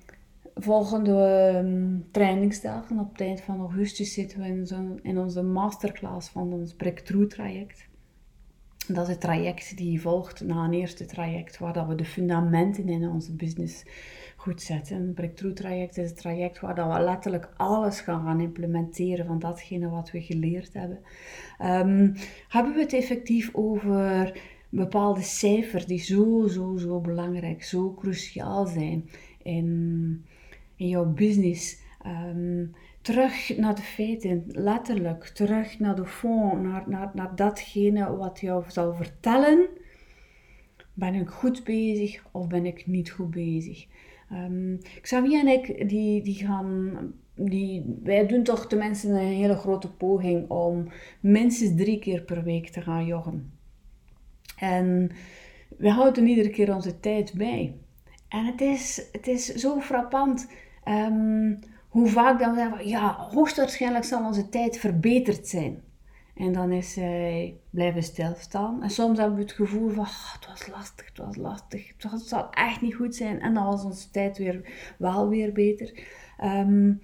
volgende 0.54 1.52
um, 1.56 2.06
trainingsdagen, 2.10 2.98
op 2.98 3.12
het 3.12 3.20
eind 3.20 3.40
van 3.40 3.58
augustus, 3.58 4.12
zitten 4.12 4.40
we 4.40 4.46
in, 4.46 4.98
in 5.02 5.18
onze 5.18 5.42
masterclass 5.42 6.28
van 6.28 6.52
ons 6.52 6.74
Breakthrough 6.74 7.30
traject. 7.30 7.88
Dat 8.94 9.02
is 9.02 9.08
het 9.08 9.20
traject 9.20 9.76
die 9.76 10.00
volgt 10.00 10.44
na 10.44 10.64
een 10.64 10.72
eerste 10.72 11.04
traject, 11.04 11.58
waar 11.58 11.72
dat 11.72 11.86
we 11.86 11.94
de 11.94 12.04
fundamenten 12.04 12.88
in 12.88 13.08
onze 13.08 13.34
business 13.34 13.84
goed 14.36 14.62
zetten. 14.62 14.96
Een 14.96 15.14
breakthrough 15.14 15.56
traject 15.56 15.96
is 15.96 16.10
een 16.10 16.16
traject 16.16 16.60
waar 16.60 16.74
dat 16.74 16.96
we 16.96 17.00
letterlijk 17.00 17.48
alles 17.56 18.00
gaan 18.00 18.24
gaan 18.24 18.40
implementeren 18.40 19.26
van 19.26 19.38
datgene 19.38 19.88
wat 19.88 20.10
we 20.10 20.22
geleerd 20.22 20.72
hebben. 20.72 20.98
Um, 21.62 22.14
hebben 22.48 22.74
we 22.74 22.80
het 22.80 22.92
effectief 22.92 23.50
over 23.52 24.40
bepaalde 24.68 25.22
cijfers 25.22 25.86
die 25.86 25.98
zo, 25.98 26.46
zo, 26.48 26.76
zo 26.76 27.00
belangrijk, 27.00 27.64
zo 27.64 27.94
cruciaal 27.94 28.66
zijn 28.66 29.08
in, 29.42 30.24
in 30.76 30.88
jouw 30.88 31.06
business. 31.06 31.78
Um, 32.06 32.74
terug 33.00 33.56
naar 33.56 33.74
de 33.74 33.82
feiten, 33.82 34.44
letterlijk, 34.46 35.24
terug 35.24 35.78
naar 35.78 35.96
de 35.96 36.06
fond, 36.06 36.62
naar, 36.62 36.84
naar, 36.86 37.10
naar 37.14 37.36
datgene 37.36 38.16
wat 38.16 38.40
jou 38.40 38.64
zal 38.68 38.94
vertellen. 38.94 39.68
Ben 40.94 41.14
ik 41.14 41.28
goed 41.28 41.64
bezig 41.64 42.24
of 42.30 42.46
ben 42.46 42.66
ik 42.66 42.86
niet 42.86 43.10
goed 43.10 43.30
bezig? 43.30 43.86
Um, 44.32 44.78
Xavier 45.00 45.40
en 45.40 45.48
ik, 45.48 45.88
die, 45.88 46.22
die 46.22 46.34
gaan, 46.34 46.92
die, 47.34 47.98
wij 48.02 48.26
doen 48.26 48.42
toch 48.42 48.74
mensen 48.74 49.10
een 49.10 49.26
hele 49.26 49.56
grote 49.56 49.90
poging 49.90 50.48
om 50.48 50.88
minstens 51.20 51.76
drie 51.76 51.98
keer 51.98 52.22
per 52.22 52.42
week 52.42 52.68
te 52.68 52.80
gaan 52.80 53.06
joggen. 53.06 53.52
En 54.56 55.10
we 55.76 55.90
houden 55.90 56.26
iedere 56.26 56.50
keer 56.50 56.74
onze 56.74 57.00
tijd 57.00 57.32
bij. 57.32 57.74
En 58.28 58.44
het 58.44 58.60
is, 58.60 59.08
het 59.12 59.26
is 59.26 59.46
zo 59.46 59.80
frappant 59.80 60.50
um, 60.88 61.58
hoe 61.90 62.08
vaak 62.08 62.38
dan 62.38 62.54
we 62.54 62.60
zeggen, 62.60 62.88
ja, 62.88 63.28
hoogstwaarschijnlijk 63.30 64.04
zal 64.04 64.24
onze 64.24 64.48
tijd 64.48 64.78
verbeterd 64.78 65.48
zijn. 65.48 65.82
En 66.34 66.52
dan 66.52 66.72
is 66.72 66.92
zij 66.92 67.56
blijven 67.70 68.02
stilstaan. 68.02 68.82
En 68.82 68.90
soms 68.90 69.18
hebben 69.18 69.36
we 69.36 69.42
het 69.42 69.52
gevoel 69.52 69.90
van, 69.90 70.04
oh, 70.04 70.32
het 70.32 70.46
was 70.46 70.66
lastig, 70.66 71.06
het 71.06 71.18
was 71.18 71.36
lastig. 71.36 71.92
Het 71.98 72.22
zal 72.22 72.50
echt 72.50 72.80
niet 72.80 72.94
goed 72.94 73.14
zijn. 73.14 73.40
En 73.40 73.54
dan 73.54 73.64
was 73.64 73.84
onze 73.84 74.10
tijd 74.10 74.38
weer 74.38 74.94
wel 74.98 75.28
weer 75.28 75.52
beter. 75.52 76.04
Um, 76.44 77.00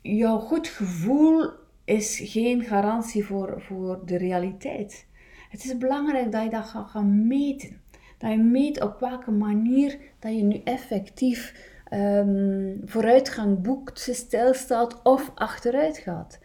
jouw 0.00 0.38
goed 0.38 0.68
gevoel 0.68 1.50
is 1.84 2.20
geen 2.24 2.64
garantie 2.64 3.24
voor, 3.24 3.62
voor 3.62 4.00
de 4.04 4.16
realiteit. 4.16 5.06
Het 5.48 5.64
is 5.64 5.78
belangrijk 5.78 6.32
dat 6.32 6.42
je 6.42 6.50
dat 6.50 6.64
gaat 6.64 6.90
gaan 6.90 7.26
meten. 7.26 7.80
Dat 8.18 8.30
je 8.30 8.38
meet 8.38 8.82
op 8.82 9.00
welke 9.00 9.30
manier 9.30 9.98
dat 10.18 10.34
je 10.36 10.42
nu 10.42 10.60
effectief 10.64 11.70
um, 11.92 12.80
vooruitgang 12.84 13.62
boekt, 13.62 14.08
stilstaat 14.12 15.02
of 15.02 15.32
achteruit 15.34 15.98
gaat. 15.98 16.40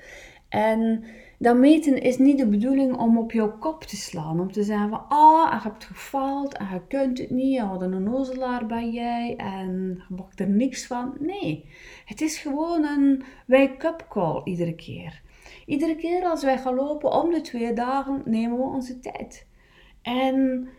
En 0.50 1.04
dat 1.40 1.58
meten 1.58 2.02
is 2.02 2.18
niet 2.18 2.38
de 2.38 2.48
bedoeling 2.48 2.98
om 2.98 3.18
op 3.18 3.32
jouw 3.32 3.58
kop 3.58 3.84
te 3.84 3.96
slaan. 3.96 4.40
Om 4.40 4.52
te 4.52 4.64
zeggen 4.64 4.90
van, 4.90 5.06
ah, 5.10 5.52
je 5.52 5.70
hebt 5.70 5.86
gefaald 5.86 6.58
en 6.58 6.68
je 6.74 6.82
kunt 6.88 7.18
het 7.18 7.30
niet. 7.30 7.62
Wat 7.62 7.82
een 7.82 7.94
onnozelaar 7.94 8.66
ben 8.66 8.92
jij 8.92 9.36
en 9.38 10.04
je 10.10 10.16
mag 10.16 10.30
er 10.36 10.50
niks 10.50 10.88
van. 10.88 11.14
Nee, 11.20 11.70
het 12.06 12.22
is 12.22 12.38
gewoon 12.38 12.84
een 12.84 13.24
wake-up 13.48 14.06
call 14.10 14.42
iedere 14.44 14.76
keer. 14.76 15.22
Iedere 15.66 15.96
keer 15.96 16.24
als 16.24 16.44
wij 16.44 16.58
gaan 16.58 16.76
lopen, 16.76 17.12
om 17.12 17.32
de 17.32 17.42
twee 17.42 17.74
dagen, 17.74 18.22
nemen 18.26 18.58
we 18.58 18.64
onze 18.64 19.00
tijd. 19.00 19.48
En 20.02 20.70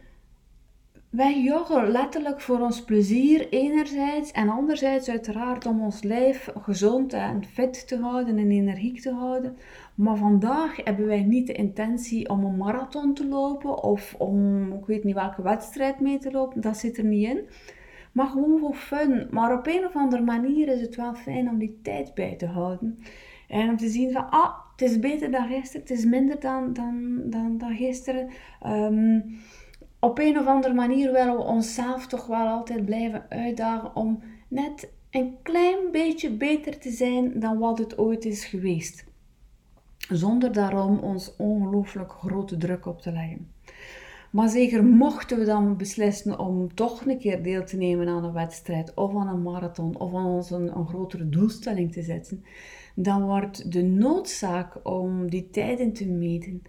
wij 1.19 1.43
joggen 1.43 1.91
letterlijk 1.91 2.41
voor 2.41 2.61
ons 2.61 2.85
plezier 2.85 3.49
enerzijds 3.49 4.33
en 4.33 4.49
anderzijds 4.49 5.09
uiteraard 5.09 5.67
om 5.67 5.83
ons 5.83 6.03
lijf 6.03 6.51
gezond 6.61 7.13
en 7.13 7.45
fit 7.45 7.89
te 7.89 7.99
houden 7.99 8.39
en 8.39 8.51
energiek 8.51 9.01
te 9.01 9.13
houden. 9.13 9.57
Maar 9.95 10.17
vandaag 10.17 10.85
hebben 10.85 11.07
wij 11.07 11.23
niet 11.23 11.47
de 11.47 11.53
intentie 11.53 12.29
om 12.29 12.45
een 12.45 12.57
marathon 12.57 13.15
te 13.15 13.27
lopen 13.27 13.83
of 13.83 14.15
om 14.19 14.73
ik 14.73 14.87
weet 14.87 15.05
niet 15.05 15.15
welke 15.15 15.43
wedstrijd 15.43 16.01
mee 16.01 16.19
te 16.19 16.31
lopen, 16.31 16.61
dat 16.61 16.77
zit 16.77 16.99
er 16.99 17.05
niet 17.05 17.29
in. 17.29 17.41
Maar 18.13 18.27
gewoon 18.27 18.59
voor 18.59 18.75
fun. 18.75 19.29
Maar 19.31 19.59
op 19.59 19.67
een 19.67 19.85
of 19.85 19.97
andere 19.97 20.23
manier 20.23 20.69
is 20.69 20.81
het 20.81 20.97
wel 20.97 21.15
fijn 21.15 21.49
om 21.49 21.59
die 21.59 21.79
tijd 21.83 22.15
bij 22.15 22.35
te 22.37 22.47
houden. 22.47 22.99
En 23.49 23.69
om 23.69 23.77
te 23.77 23.89
zien 23.89 24.13
van, 24.13 24.31
ah, 24.31 24.55
het 24.73 24.91
is 24.91 24.99
beter 24.99 25.31
dan 25.31 25.49
gisteren, 25.49 25.81
het 25.81 25.91
is 25.91 26.05
minder 26.05 26.41
dan, 26.41 26.73
dan, 26.73 27.21
dan, 27.25 27.59
dan 27.59 27.77
gisteren. 27.77 28.29
Um, 28.67 29.39
op 30.01 30.19
een 30.19 30.39
of 30.39 30.47
andere 30.47 30.75
manier 30.75 31.13
willen 31.13 31.37
we 31.37 31.43
onszelf 31.43 32.07
toch 32.07 32.27
wel 32.27 32.47
altijd 32.47 32.85
blijven 32.85 33.27
uitdagen 33.29 33.97
om 33.97 34.23
net 34.49 34.89
een 35.11 35.37
klein 35.43 35.91
beetje 35.93 36.31
beter 36.31 36.79
te 36.79 36.91
zijn 36.91 37.41
dan 37.41 37.59
wat 37.59 37.79
het 37.79 37.99
ooit 37.99 38.25
is 38.25 38.45
geweest. 38.45 39.05
Zonder 40.09 40.53
daarom 40.53 40.99
ons 40.99 41.37
ongelooflijk 41.37 42.13
grote 42.13 42.57
druk 42.57 42.87
op 42.87 43.01
te 43.01 43.13
leggen. 43.13 43.51
Maar 44.31 44.49
zeker 44.49 44.85
mochten 44.85 45.39
we 45.39 45.45
dan 45.45 45.77
beslissen 45.77 46.39
om 46.39 46.75
toch 46.75 47.07
een 47.07 47.19
keer 47.19 47.43
deel 47.43 47.65
te 47.65 47.77
nemen 47.77 48.09
aan 48.09 48.25
een 48.25 48.33
wedstrijd 48.33 48.95
of 48.95 49.17
aan 49.17 49.29
een 49.29 49.43
marathon 49.43 49.99
of 49.99 50.15
aan 50.15 50.27
ons 50.27 50.51
een, 50.51 50.77
een 50.77 50.87
grotere 50.87 51.29
doelstelling 51.29 51.93
te 51.93 52.03
zetten, 52.03 52.45
dan 52.95 53.23
wordt 53.23 53.73
de 53.73 53.83
noodzaak 53.83 54.81
om 54.83 55.31
die 55.31 55.51
tijden 55.51 55.93
te 55.93 56.07
meten 56.07 56.63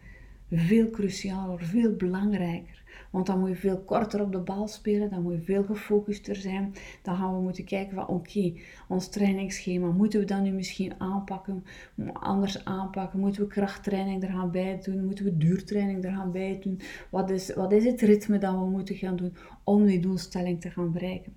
veel 0.52 0.89
crucialer, 0.89 1.60
veel 1.60 1.96
belangrijker. 1.96 2.79
Want 3.10 3.26
dan 3.26 3.39
moet 3.39 3.50
je 3.50 3.56
veel 3.56 3.80
korter 3.80 4.22
op 4.22 4.32
de 4.32 4.39
bal 4.39 4.67
spelen, 4.67 5.10
dan 5.10 5.22
moet 5.22 5.34
je 5.34 5.41
veel 5.41 5.63
gefocuster 5.63 6.36
zijn. 6.36 6.74
Dan 7.04 7.15
gaan 7.15 7.36
we 7.36 7.41
moeten 7.41 7.65
kijken 7.65 7.95
van 7.95 8.08
oké, 8.08 8.54
ons 8.88 9.10
trainingsschema, 9.10 9.91
moeten 9.91 10.19
we 10.19 10.26
dat 10.26 10.41
nu 10.41 10.52
misschien 10.52 10.93
aanpakken, 10.98 11.63
anders 12.13 12.65
aanpakken? 12.65 13.19
Moeten 13.19 13.41
we 13.41 13.48
krachttraining 13.48 14.24
er 14.24 14.30
gaan 14.30 14.52
bij 14.52 14.80
doen? 14.84 15.06
Moeten 15.06 15.26
we 15.26 15.38
duurtraining 15.38 16.04
er 16.04 16.12
gaan 16.12 16.32
bij 16.32 16.60
doen? 16.62 16.82
Wat 17.10 17.30
is, 17.30 17.54
wat 17.54 17.72
is 17.72 17.86
het 17.86 18.02
ritme 18.02 18.38
dat 18.38 18.54
we 18.54 18.65
moeten 18.65 18.95
gaan 18.95 19.15
doen 19.15 19.36
om 19.63 19.86
die 19.86 20.00
doelstelling 20.00 20.62
te 20.62 20.69
gaan 20.69 20.91
bereiken? 20.91 21.34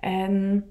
En 0.00 0.64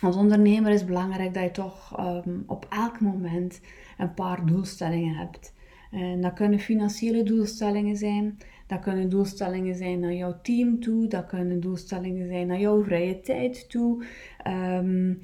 als 0.00 0.16
ondernemer 0.16 0.72
is 0.72 0.78
het 0.78 0.88
belangrijk 0.88 1.34
dat 1.34 1.42
je 1.42 1.50
toch 1.50 1.98
um, 2.00 2.42
op 2.46 2.66
elk 2.70 3.00
moment 3.00 3.60
een 3.98 4.14
paar 4.14 4.46
doelstellingen 4.46 5.14
hebt. 5.14 5.54
En 5.90 6.20
dat 6.20 6.32
kunnen 6.32 6.58
financiële 6.58 7.22
doelstellingen 7.22 7.96
zijn, 7.96 8.38
dat 8.70 8.80
kunnen 8.80 9.08
doelstellingen 9.08 9.74
zijn 9.74 10.00
naar 10.00 10.14
jouw 10.14 10.38
team 10.42 10.80
toe, 10.80 11.06
dat 11.06 11.26
kunnen 11.26 11.60
doelstellingen 11.60 12.28
zijn 12.28 12.46
naar 12.46 12.60
jouw 12.60 12.84
vrije 12.84 13.20
tijd 13.20 13.70
toe. 13.70 14.04
Um, 14.46 15.20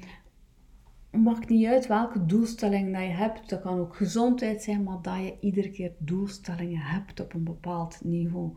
maakt 1.11 1.49
niet 1.49 1.65
uit 1.65 1.87
welke 1.87 2.25
doelstelling 2.25 2.93
dat 2.93 3.01
je 3.01 3.07
hebt. 3.07 3.49
Dat 3.49 3.61
kan 3.61 3.79
ook 3.79 3.95
gezondheid 3.95 4.63
zijn, 4.63 4.83
maar 4.83 5.01
dat 5.01 5.17
je 5.17 5.37
iedere 5.39 5.69
keer 5.69 5.91
doelstellingen 5.97 6.81
hebt 6.81 7.19
op 7.19 7.33
een 7.33 7.43
bepaald 7.43 7.99
niveau. 8.03 8.51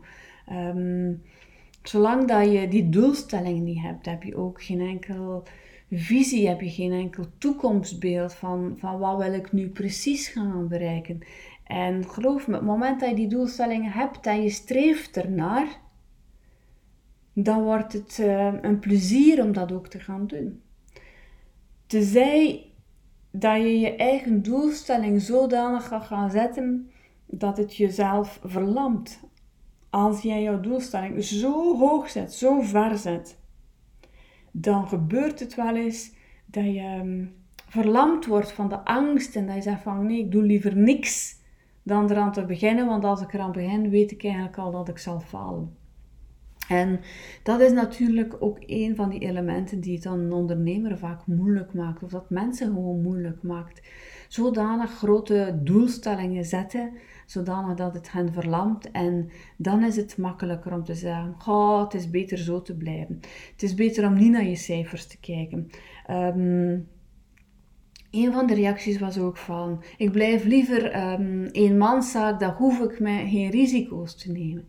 Ehm, 0.45 1.13
zolang 1.83 2.27
dat 2.27 2.51
je 2.51 2.67
die 2.67 2.89
doelstelling 2.89 3.61
niet 3.61 3.81
hebt, 3.81 4.05
heb 4.05 4.23
je 4.23 4.35
ook 4.35 4.63
geen 4.63 4.79
enkel 4.79 5.43
visie, 5.91 6.47
heb 6.47 6.61
je 6.61 6.69
geen 6.69 6.91
enkel 6.91 7.25
toekomstbeeld 7.37 8.33
van, 8.33 8.73
van 8.77 8.99
wat 8.99 9.17
wil 9.17 9.33
ik 9.33 9.51
nu 9.51 9.69
precies 9.69 10.27
gaan 10.27 10.67
bereiken. 10.67 11.19
En 11.71 12.09
geloof 12.09 12.47
me, 12.47 12.53
op 12.53 12.59
het 12.59 12.69
moment 12.69 12.99
dat 12.99 13.09
je 13.09 13.15
die 13.15 13.27
doelstellingen 13.27 13.91
hebt 13.91 14.25
en 14.25 14.43
je 14.43 14.49
streeft 14.49 15.17
ernaar, 15.17 15.67
dan 17.33 17.63
wordt 17.63 17.93
het 17.93 18.17
uh, 18.21 18.53
een 18.61 18.79
plezier 18.79 19.43
om 19.43 19.53
dat 19.53 19.71
ook 19.71 19.87
te 19.87 19.99
gaan 19.99 20.27
doen. 20.27 20.61
Tenzij 21.87 22.65
dat 23.31 23.57
je 23.57 23.79
je 23.79 23.95
eigen 23.95 24.41
doelstelling 24.41 25.21
zodanig 25.21 25.87
gaat 25.87 26.03
gaan 26.03 26.31
zetten 26.31 26.91
dat 27.25 27.57
het 27.57 27.75
jezelf 27.75 28.39
verlamt. 28.43 29.19
Als 29.89 30.21
jij 30.21 30.41
jouw 30.41 30.59
doelstelling 30.59 31.23
zo 31.23 31.77
hoog 31.77 32.09
zet, 32.09 32.33
zo 32.33 32.61
ver 32.61 32.97
zet, 32.97 33.39
dan 34.51 34.87
gebeurt 34.87 35.39
het 35.39 35.55
wel 35.55 35.75
eens 35.75 36.13
dat 36.45 36.65
je 36.65 36.79
ehm, 36.79 37.25
verlamd 37.67 38.25
wordt 38.25 38.51
van 38.51 38.69
de 38.69 38.85
angst 38.85 39.35
en 39.35 39.45
dat 39.45 39.55
je 39.55 39.61
zegt 39.61 39.81
van 39.81 40.05
nee, 40.05 40.19
ik 40.19 40.31
doe 40.31 40.43
liever 40.43 40.77
niks 40.77 41.39
dan 41.83 42.11
eraan 42.11 42.31
te 42.31 42.45
beginnen, 42.45 42.85
want 42.85 43.03
als 43.03 43.21
ik 43.21 43.33
eraan 43.33 43.51
begin, 43.51 43.89
weet 43.89 44.11
ik 44.11 44.23
eigenlijk 44.23 44.57
al 44.57 44.71
dat 44.71 44.89
ik 44.89 44.97
zal 44.97 45.19
falen. 45.19 45.79
En 46.71 46.99
dat 47.43 47.59
is 47.59 47.71
natuurlijk 47.71 48.35
ook 48.39 48.57
een 48.65 48.95
van 48.95 49.09
die 49.09 49.19
elementen 49.19 49.79
die 49.79 49.93
het 49.93 50.03
dan 50.03 50.19
een 50.19 50.33
ondernemer 50.33 50.97
vaak 50.97 51.25
moeilijk 51.25 51.73
maakt, 51.73 52.03
of 52.03 52.09
dat 52.09 52.29
mensen 52.29 52.67
gewoon 52.67 53.01
moeilijk 53.01 53.43
maakt. 53.43 53.81
Zodanig 54.27 54.91
grote 54.91 55.59
doelstellingen 55.63 56.45
zetten, 56.45 56.91
zodanig 57.25 57.75
dat 57.75 57.93
het 57.93 58.11
hen 58.11 58.33
verlamt. 58.33 58.91
En 58.91 59.29
dan 59.57 59.83
is 59.83 59.95
het 59.95 60.17
makkelijker 60.17 60.73
om 60.73 60.83
te 60.83 60.95
zeggen: 60.95 61.35
oh, 61.47 61.83
het 61.83 61.93
is 61.93 62.09
beter 62.09 62.37
zo 62.37 62.61
te 62.61 62.77
blijven. 62.77 63.19
Het 63.51 63.63
is 63.63 63.73
beter 63.73 64.07
om 64.07 64.13
niet 64.13 64.31
naar 64.31 64.45
je 64.45 64.55
cijfers 64.55 65.07
te 65.07 65.19
kijken. 65.19 65.69
Um, 66.09 66.87
een 68.11 68.31
van 68.31 68.47
de 68.47 68.53
reacties 68.53 68.99
was 68.99 69.17
ook 69.17 69.37
van: 69.37 69.83
ik 69.97 70.11
blijf 70.11 70.43
liever 70.43 71.11
um, 71.11 71.45
eenmanszaak, 71.45 72.39
dan 72.39 72.51
hoef 72.51 72.79
ik 72.79 72.99
mij 72.99 73.29
geen 73.29 73.49
risico's 73.49 74.15
te 74.15 74.31
nemen. 74.31 74.67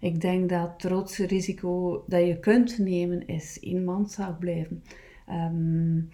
Ik 0.00 0.20
denk 0.20 0.48
dat 0.48 0.72
het 0.72 0.82
grootste 0.82 1.26
risico 1.26 2.04
dat 2.06 2.26
je 2.26 2.38
kunt 2.38 2.78
nemen 2.78 3.26
is 3.26 3.58
eenmanszaak 3.60 4.38
blijven. 4.38 4.82
Um, 5.28 6.08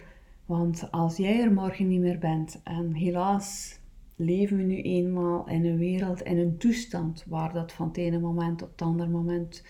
want 0.46 0.90
als 0.90 1.16
jij 1.16 1.40
er 1.40 1.52
morgen 1.52 1.88
niet 1.88 2.00
meer 2.00 2.18
bent, 2.18 2.61
en 2.64 2.92
helaas 2.92 3.79
leven 4.16 4.57
we 4.57 4.62
nu 4.62 4.83
eenmaal 4.83 5.48
in 5.48 5.64
een 5.64 5.79
wereld, 5.79 6.22
in 6.22 6.38
een 6.38 6.57
toestand 6.57 7.24
waar 7.26 7.52
dat 7.52 7.72
van 7.72 7.88
het 7.88 7.96
ene 7.96 8.18
moment 8.18 8.62
op 8.62 8.70
het 8.70 8.83
andere 8.83 9.11
moment 9.11 9.64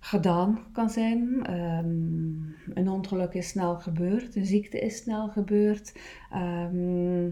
gedaan 0.00 0.58
kan 0.72 0.90
zijn. 0.90 1.46
Ehm, 1.46 2.78
een 2.78 2.88
ongeluk 2.88 3.34
is 3.34 3.48
snel 3.48 3.76
gebeurd, 3.76 4.36
een 4.36 4.46
ziekte 4.46 4.78
is 4.78 4.96
snel 4.96 5.28
gebeurd. 5.28 5.98
Ehm, 6.30 7.30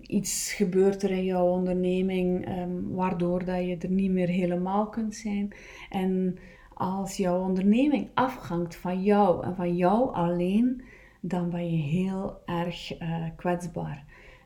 iets 0.00 0.52
gebeurt 0.52 1.02
er 1.02 1.10
in 1.10 1.24
jouw 1.24 1.46
onderneming 1.46 2.48
um, 2.58 2.94
waardoor 2.94 3.44
dat 3.44 3.64
je 3.64 3.76
er 3.76 3.90
niet 3.90 4.10
meer 4.10 4.28
helemaal 4.28 4.88
kunt 4.88 5.14
zijn. 5.14 5.54
En 5.90 6.38
als 6.74 7.16
jouw 7.16 7.40
onderneming 7.40 8.08
afhangt 8.14 8.76
van 8.76 9.02
jou 9.02 9.44
en 9.44 9.56
van 9.56 9.76
jou 9.76 10.14
alleen, 10.14 10.82
dan 11.20 11.50
ben 11.50 11.70
je 11.70 11.82
heel 11.82 12.40
erg 12.44 13.00
uh, 13.00 13.24
kwetsbaar. 13.36 14.04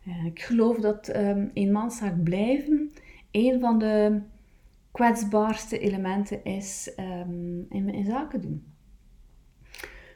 Uh, 0.08 0.24
ik 0.24 0.40
geloof 0.40 0.76
dat 0.76 1.08
eenmanszaak 1.52 2.22
blijven 2.22 2.90
een 3.30 3.60
van 3.60 3.78
de 3.78 4.20
kwetsbaarste 4.90 5.78
elementen 5.78 6.44
is 6.44 6.92
in, 7.68 7.92
in 7.92 8.04
zaken 8.04 8.40
doen. 8.40 8.64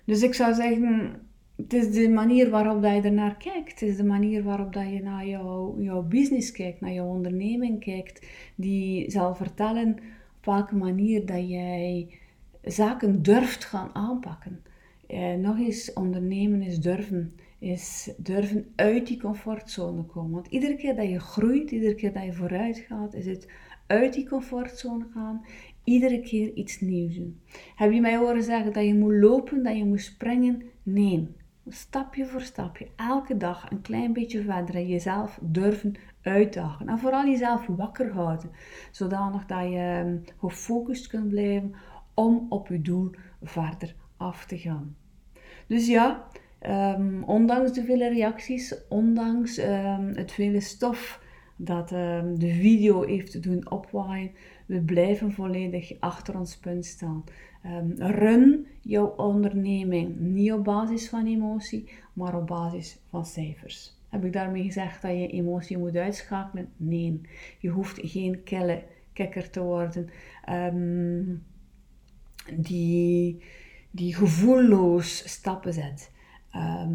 Dus 0.05 0.23
ik 0.23 0.35
zou 0.35 0.55
zeggen, 0.55 1.21
het 1.57 1.73
is 1.73 1.93
de 1.93 2.09
manier 2.09 2.51
waarop 2.51 2.83
dat 2.83 2.95
je 2.95 3.01
ernaar 3.01 3.37
kijkt. 3.37 3.81
Het 3.81 3.89
is 3.89 3.97
de 3.97 4.05
manier 4.05 4.43
waarop 4.43 4.73
dat 4.73 4.91
je 4.91 5.03
naar 5.03 5.27
jouw, 5.27 5.77
jouw 5.81 6.03
business 6.03 6.53
kijkt, 6.53 6.81
naar 6.81 6.93
jouw 6.93 7.07
onderneming 7.07 7.81
kijkt, 7.81 8.27
die 8.55 9.11
zal 9.11 9.35
vertellen 9.35 9.97
op 10.37 10.45
welke 10.45 10.77
manier 10.77 11.27
dat 11.27 11.49
jij 11.49 12.19
zaken 12.63 13.23
durft 13.23 13.65
gaan 13.65 13.95
aanpakken. 13.95 14.63
Eh, 15.07 15.35
nog 15.35 15.59
eens, 15.59 15.93
ondernemen 15.93 16.63
is 16.63 16.81
durven. 16.81 17.35
Is 17.59 18.11
durven 18.17 18.73
uit 18.75 19.07
die 19.07 19.21
comfortzone 19.21 20.03
komen. 20.03 20.31
Want 20.31 20.47
iedere 20.47 20.77
keer 20.77 20.97
dat 20.97 21.09
je 21.09 21.21
groeit, 21.21 21.71
iedere 21.71 21.95
keer 21.95 22.13
dat 22.13 22.25
je 22.25 22.33
vooruit 22.33 22.79
gaat, 22.79 23.15
is 23.15 23.27
het 23.27 23.49
uit 23.87 24.13
die 24.13 24.29
comfortzone 24.29 25.07
gaan. 25.15 25.45
Iedere 25.85 26.21
keer 26.21 26.53
iets 26.53 26.81
nieuws 26.81 27.15
doen. 27.15 27.41
Heb 27.75 27.93
je 27.93 28.01
mij 28.01 28.17
horen 28.17 28.43
zeggen 28.43 28.73
dat 28.73 28.85
je 28.85 28.95
moet 28.95 29.15
lopen, 29.15 29.63
dat 29.63 29.77
je 29.77 29.85
moet 29.85 30.01
springen? 30.01 30.63
Nee. 30.83 31.29
Stapje 31.69 32.27
voor 32.27 32.41
stapje, 32.41 32.89
elke 32.97 33.37
dag 33.37 33.71
een 33.71 33.81
klein 33.81 34.13
beetje 34.13 34.43
verder 34.43 34.75
en 34.75 34.87
jezelf 34.87 35.39
durven 35.43 35.95
uitdagen. 36.23 36.89
En 36.89 36.99
vooral 36.99 37.27
jezelf 37.27 37.67
wakker 37.67 38.13
houden, 38.13 38.51
zodanig 38.91 39.47
dat 39.47 39.71
je 39.71 39.77
ehm, 39.77 40.17
gefocust 40.39 41.07
kunt 41.07 41.29
blijven 41.29 41.75
om 42.15 42.47
op 42.49 42.69
je 42.69 42.81
doel 42.81 43.11
verder 43.43 43.95
af 44.17 44.47
te 44.47 44.59
gaan. 44.59 44.97
Dus 45.67 45.87
ja, 45.87 46.27
um, 46.67 47.25
ondanks 47.25 47.73
de 47.73 47.85
vele 47.85 48.09
reacties, 48.09 48.75
ondanks 48.89 49.59
um, 49.59 50.13
het 50.15 50.33
vele 50.33 50.61
stof 50.61 51.23
dat 51.57 51.93
um, 51.93 52.39
de 52.39 52.53
video 52.53 53.03
heeft 53.03 53.43
doen 53.43 53.71
opwaaien, 53.71 54.31
we 54.67 54.81
blijven 54.81 55.33
volledig 55.33 55.93
achter 56.01 56.39
ons 56.39 56.57
punt 56.57 56.87
staan. 56.87 57.25
run 57.99 58.67
jouw 58.81 59.07
onderneming 59.07 60.19
niet 60.19 60.53
op 60.53 60.65
basis 60.65 61.09
van 61.09 61.27
emotie, 61.27 61.89
maar 62.13 62.37
op 62.37 62.47
basis 62.47 62.99
van 63.11 63.27
cijfers. 63.27 63.97
Heb 64.09 64.25
ik 64.25 64.33
daarmee 64.33 64.63
gezegd 64.63 65.03
dat 65.03 65.11
je 65.11 65.29
emotie 65.29 65.79
moet 65.79 65.97
uitschakelen? 65.97 66.69
Nee, 66.77 67.21
je 67.59 67.69
hoeft 67.69 67.99
geen 68.03 68.43
kelle 68.43 68.83
kikker 69.13 69.51
te 69.51 69.61
worden. 69.61 70.11
die 72.57 73.43
die 73.95 74.15
gevoelloos 74.15 75.29
stappen 75.29 75.73
zet. 75.73 76.11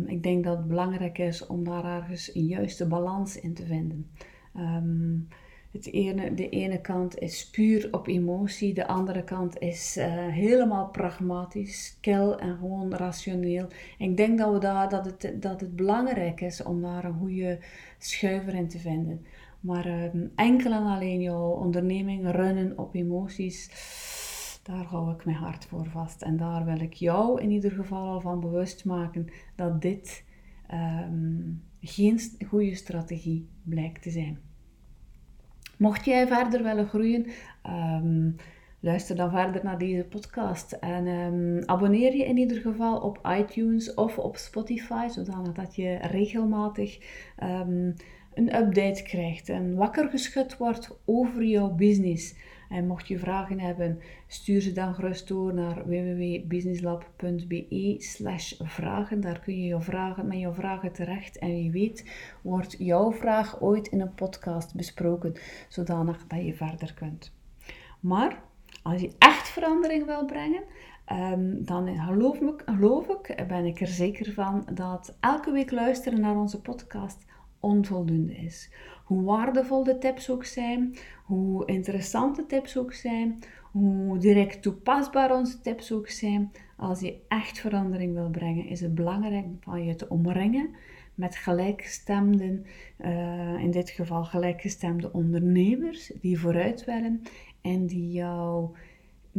Ik 0.05 0.23
denk 0.23 0.43
dat 0.43 0.57
het 0.57 0.67
belangrijk 0.67 1.17
is 1.17 1.47
om 1.47 1.63
daar 1.63 1.85
ergens 1.85 2.35
een 2.35 2.45
juiste 2.45 2.87
balans 2.87 3.39
in 3.39 3.53
te 3.53 3.65
vinden. 3.65 4.09
Um, 4.57 5.27
het 5.71 5.91
ene, 5.91 6.33
de 6.33 6.49
ene 6.49 6.81
kant 6.81 7.19
is 7.19 7.49
puur 7.49 7.87
op 7.91 8.07
emotie, 8.07 8.73
de 8.73 8.87
andere 8.87 9.23
kant 9.23 9.59
is 9.59 9.97
uh, 9.97 10.05
helemaal 10.27 10.87
pragmatisch, 10.87 11.97
kil 12.01 12.39
en 12.39 12.57
gewoon 12.57 12.93
rationeel. 12.93 13.67
Ik 13.97 14.17
denk 14.17 14.37
dat, 14.37 14.53
we 14.53 14.59
daar, 14.59 14.89
dat, 14.89 15.05
het, 15.05 15.41
dat 15.41 15.61
het 15.61 15.75
belangrijk 15.75 16.41
is 16.41 16.63
om 16.63 16.81
daar 16.81 17.03
een 17.03 17.19
goede 17.19 17.59
schuiver 17.97 18.53
in 18.53 18.67
te 18.67 18.79
vinden. 18.79 19.25
Maar 19.59 19.85
um, 20.13 20.31
enkel 20.35 20.71
en 20.71 20.83
alleen 20.83 21.21
jouw 21.21 21.49
onderneming 21.49 22.31
runnen 22.31 22.77
op 22.77 22.95
emoties 22.95 23.69
daar 24.63 24.85
hou 24.85 25.13
ik 25.13 25.25
mijn 25.25 25.37
hart 25.37 25.65
voor 25.65 25.85
vast. 25.85 26.21
En 26.21 26.37
daar 26.37 26.65
wil 26.65 26.79
ik 26.79 26.93
jou 26.93 27.41
in 27.41 27.51
ieder 27.51 27.71
geval 27.71 28.07
al 28.07 28.21
van 28.21 28.39
bewust 28.39 28.85
maken 28.85 29.27
dat 29.55 29.81
dit 29.81 30.23
um, 30.73 31.63
geen 31.81 32.19
goede 32.47 32.75
strategie 32.75 33.47
blijkt 33.69 34.01
te 34.01 34.09
zijn. 34.09 34.39
Mocht 35.77 36.05
jij 36.05 36.27
verder 36.27 36.63
willen 36.63 36.87
groeien, 36.87 37.25
um, 37.67 38.35
luister 38.79 39.15
dan 39.15 39.31
verder 39.31 39.63
naar 39.63 39.77
deze 39.77 40.05
podcast. 40.09 40.71
En 40.71 41.07
um, 41.07 41.63
abonneer 41.65 42.15
je 42.15 42.25
in 42.25 42.37
ieder 42.37 42.57
geval 42.57 42.99
op 42.99 43.29
iTunes 43.37 43.93
of 43.93 44.17
op 44.17 44.37
Spotify, 44.37 45.07
zodat 45.07 45.75
je 45.75 45.95
regelmatig 45.95 46.99
een 48.33 48.55
update 48.55 49.03
krijgt 49.03 49.49
en 49.49 49.75
wakker 49.75 50.09
geschud 50.09 50.57
wordt 50.57 50.99
over 51.05 51.43
jouw 51.43 51.69
business. 51.69 52.35
En 52.69 52.87
mocht 52.87 53.07
je 53.07 53.19
vragen 53.19 53.59
hebben, 53.59 53.99
stuur 54.27 54.61
ze 54.61 54.71
dan 54.71 54.93
gerust 54.93 55.27
door 55.27 55.53
naar 55.53 55.87
www.businesslab.be 55.87 57.95
slash 57.97 58.53
vragen. 58.57 59.21
Daar 59.21 59.39
kun 59.39 59.61
je 59.61 59.67
je 59.67 59.81
vragen, 59.81 60.27
met 60.27 60.39
je 60.39 60.53
vragen 60.53 60.91
terecht. 60.91 61.37
En 61.37 61.49
wie 61.49 61.71
weet 61.71 62.11
wordt 62.41 62.75
jouw 62.77 63.11
vraag 63.11 63.61
ooit 63.61 63.87
in 63.87 64.01
een 64.01 64.13
podcast 64.13 64.75
besproken, 64.75 65.33
zodanig 65.67 66.27
dat 66.27 66.45
je 66.45 66.53
verder 66.53 66.93
kunt. 66.93 67.33
Maar 67.99 68.41
als 68.83 69.01
je 69.01 69.15
echt 69.17 69.49
verandering 69.49 70.05
wil 70.05 70.25
brengen, 70.25 70.63
um, 71.11 71.65
dan 71.65 71.97
geloof, 71.97 72.41
me, 72.41 72.55
geloof 72.65 73.07
ik, 73.07 73.47
ben 73.47 73.65
ik 73.65 73.81
er 73.81 73.87
zeker 73.87 74.33
van 74.33 74.67
dat 74.73 75.17
elke 75.19 75.51
week 75.51 75.71
luisteren 75.71 76.21
naar 76.21 76.35
onze 76.35 76.61
podcast 76.61 77.25
onvoldoende 77.59 78.35
is. 78.35 78.71
Hoe 79.09 79.23
waardevol 79.23 79.83
de 79.83 79.97
tips 79.97 80.29
ook 80.29 80.45
zijn, 80.45 80.95
hoe 81.25 81.65
interessante 81.65 82.45
tips 82.45 82.77
ook 82.77 82.93
zijn, 82.93 83.39
hoe 83.71 84.17
direct 84.17 84.61
toepasbaar 84.61 85.35
onze 85.35 85.61
tips 85.61 85.91
ook 85.91 86.09
zijn, 86.09 86.51
als 86.77 86.99
je 86.99 87.21
echt 87.27 87.59
verandering 87.59 88.13
wil 88.13 88.29
brengen, 88.29 88.65
is 88.65 88.81
het 88.81 88.95
belangrijk 88.95 89.45
van 89.59 89.85
je 89.85 89.95
te 89.95 90.09
omringen 90.09 90.69
met 91.15 91.35
gelijkgestemden, 91.35 92.65
uh, 93.05 93.63
in 93.63 93.71
dit 93.71 93.89
geval 93.89 94.23
gelijkgestemde 94.23 95.13
ondernemers 95.13 96.11
die 96.21 96.39
vooruit 96.39 96.85
willen 96.85 97.21
en 97.61 97.85
die 97.85 98.11
jou 98.11 98.69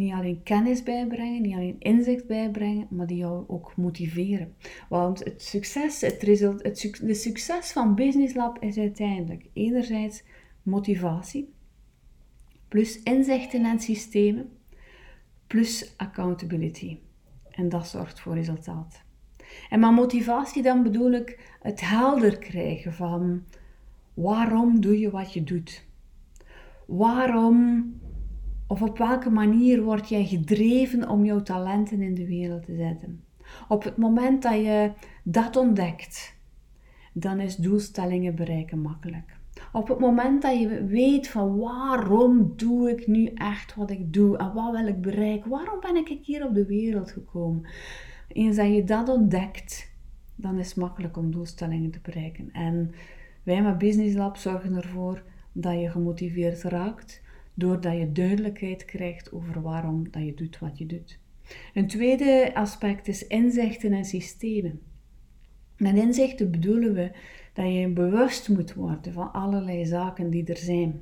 niet 0.01 0.13
alleen 0.13 0.43
kennis 0.43 0.83
bijbrengen, 0.83 1.43
niet 1.43 1.55
alleen 1.55 1.77
inzicht 1.79 2.27
bijbrengen, 2.27 2.87
maar 2.91 3.07
die 3.07 3.17
jou 3.17 3.45
ook 3.47 3.77
motiveren. 3.77 4.55
Want 4.89 5.25
het 5.25 5.43
succes, 5.43 6.01
het 6.01 6.23
result, 6.23 6.63
het, 6.63 6.99
de 7.03 7.15
succes 7.15 7.73
van 7.73 7.95
Business 7.95 8.35
Lab 8.35 8.63
is 8.63 8.79
uiteindelijk 8.79 9.47
enerzijds 9.53 10.23
motivatie, 10.63 11.53
plus 12.69 13.03
inzichten 13.03 13.65
en 13.65 13.81
systemen, 13.81 14.49
plus 15.47 15.95
accountability. 15.97 16.99
En 17.51 17.69
dat 17.69 17.89
zorgt 17.89 18.21
voor 18.21 18.35
resultaat. 18.35 19.03
En 19.71 19.81
met 19.81 19.93
motivatie 19.93 20.63
dan 20.63 20.83
bedoel 20.83 21.13
ik 21.13 21.57
het 21.63 21.81
helder 21.81 22.39
krijgen 22.39 22.93
van 22.93 23.43
waarom 24.15 24.81
doe 24.81 24.99
je 24.99 25.11
wat 25.11 25.33
je 25.33 25.45
doet? 25.45 25.85
Waarom 26.87 27.93
of 28.71 28.83
op 28.83 28.99
welke 28.99 29.31
manier 29.31 29.83
word 29.83 30.09
jij 30.09 30.25
gedreven 30.25 31.09
om 31.09 31.25
jouw 31.25 31.43
talenten 31.43 32.03
in 32.03 32.15
de 32.15 32.27
wereld 32.27 32.65
te 32.65 32.75
zetten? 32.77 33.25
Op 33.69 33.85
het 33.85 33.97
moment 33.97 34.43
dat 34.43 34.55
je 34.55 34.93
dat 35.23 35.57
ontdekt, 35.57 36.37
dan 37.13 37.41
is 37.41 37.57
doelstellingen 37.57 38.35
bereiken 38.35 38.81
makkelijk. 38.81 39.37
Op 39.73 39.89
het 39.89 39.99
moment 39.99 40.43
dat 40.43 40.61
je 40.61 40.85
weet 40.85 41.29
van 41.29 41.59
waarom 41.59 42.53
doe 42.57 42.91
ik 42.91 43.07
nu 43.07 43.27
echt 43.35 43.75
wat 43.75 43.91
ik 43.91 44.13
doe 44.13 44.37
en 44.39 44.53
wat 44.53 44.77
wil 44.77 44.87
ik 44.87 45.01
bereiken, 45.01 45.51
waarom 45.51 45.81
ben 45.81 45.97
ik 45.97 46.19
hier 46.23 46.47
op 46.47 46.55
de 46.55 46.67
wereld 46.67 47.11
gekomen? 47.11 47.69
Eens 48.29 48.57
dat 48.57 48.75
je 48.75 48.85
dat 48.85 49.09
ontdekt, 49.09 49.93
dan 50.35 50.59
is 50.59 50.69
het 50.69 50.77
makkelijk 50.77 51.17
om 51.17 51.31
doelstellingen 51.31 51.91
te 51.91 52.01
bereiken. 52.03 52.51
En 52.53 52.91
wij 53.43 53.63
met 53.63 53.79
Business 53.79 54.17
Lab 54.17 54.37
zorgen 54.37 54.77
ervoor 54.77 55.23
dat 55.53 55.81
je 55.81 55.91
gemotiveerd 55.91 56.63
raakt, 56.63 57.23
doordat 57.61 57.97
je 57.97 58.13
duidelijkheid 58.13 58.85
krijgt 58.85 59.33
over 59.33 59.63
waarom 59.63 60.11
dat 60.11 60.25
je 60.25 60.35
doet 60.35 60.59
wat 60.59 60.79
je 60.79 60.87
doet. 60.87 61.19
Een 61.75 61.87
tweede 61.87 62.51
aspect 62.55 63.09
is 63.09 63.27
inzichten 63.27 63.93
en 63.93 64.05
systemen. 64.05 64.81
Met 65.77 65.95
inzichten 65.95 66.51
bedoelen 66.51 66.95
we 66.95 67.11
dat 67.53 67.73
je 67.73 67.89
bewust 67.89 68.49
moet 68.49 68.75
worden 68.75 69.13
van 69.13 69.33
allerlei 69.33 69.87
zaken 69.87 70.31
die 70.31 70.45
er 70.45 70.57
zijn. 70.57 71.01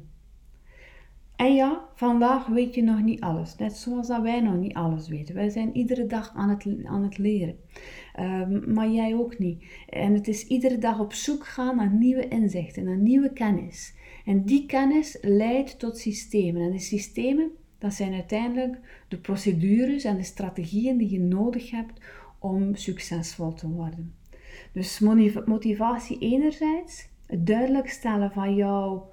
En 1.36 1.54
ja, 1.54 1.88
vandaag 1.94 2.46
weet 2.46 2.74
je 2.74 2.82
nog 2.82 3.02
niet 3.02 3.20
alles. 3.20 3.56
Net 3.56 3.72
zoals 3.72 4.06
dat 4.06 4.22
wij 4.22 4.40
nog 4.40 4.56
niet 4.56 4.74
alles 4.74 5.08
weten. 5.08 5.34
Wij 5.34 5.48
zijn 5.48 5.76
iedere 5.76 6.06
dag 6.06 6.32
aan 6.34 6.48
het, 6.48 6.66
aan 6.84 7.02
het 7.02 7.18
leren. 7.18 7.56
Ehm, 8.14 8.72
maar 8.72 8.88
jij 8.88 9.14
ook 9.14 9.38
niet. 9.38 9.64
En 9.88 10.14
het 10.14 10.28
is 10.28 10.46
iedere 10.46 10.78
dag 10.78 11.00
op 11.00 11.12
zoek 11.12 11.46
gaan 11.46 11.76
naar 11.76 11.92
nieuwe 11.92 12.28
inzichten, 12.28 12.84
naar 12.84 12.96
nieuwe 12.96 13.32
kennis. 13.32 13.94
En 14.28 14.44
die 14.44 14.66
kennis 14.66 15.18
leidt 15.20 15.78
tot 15.78 15.98
systemen. 15.98 16.62
En 16.62 16.70
de 16.70 16.78
systemen, 16.78 17.50
dat 17.78 17.94
zijn 17.94 18.12
uiteindelijk 18.12 19.04
de 19.08 19.18
procedures 19.18 20.04
en 20.04 20.16
de 20.16 20.22
strategieën 20.22 20.96
die 20.96 21.10
je 21.10 21.20
nodig 21.20 21.70
hebt 21.70 22.00
om 22.38 22.74
succesvol 22.74 23.54
te 23.54 23.68
worden. 23.68 24.14
Dus 24.72 24.98
motivatie 25.44 26.18
enerzijds, 26.18 27.08
het 27.26 27.46
duidelijk 27.46 27.88
stellen 27.88 28.30
van 28.30 28.54
jouw 28.54 29.10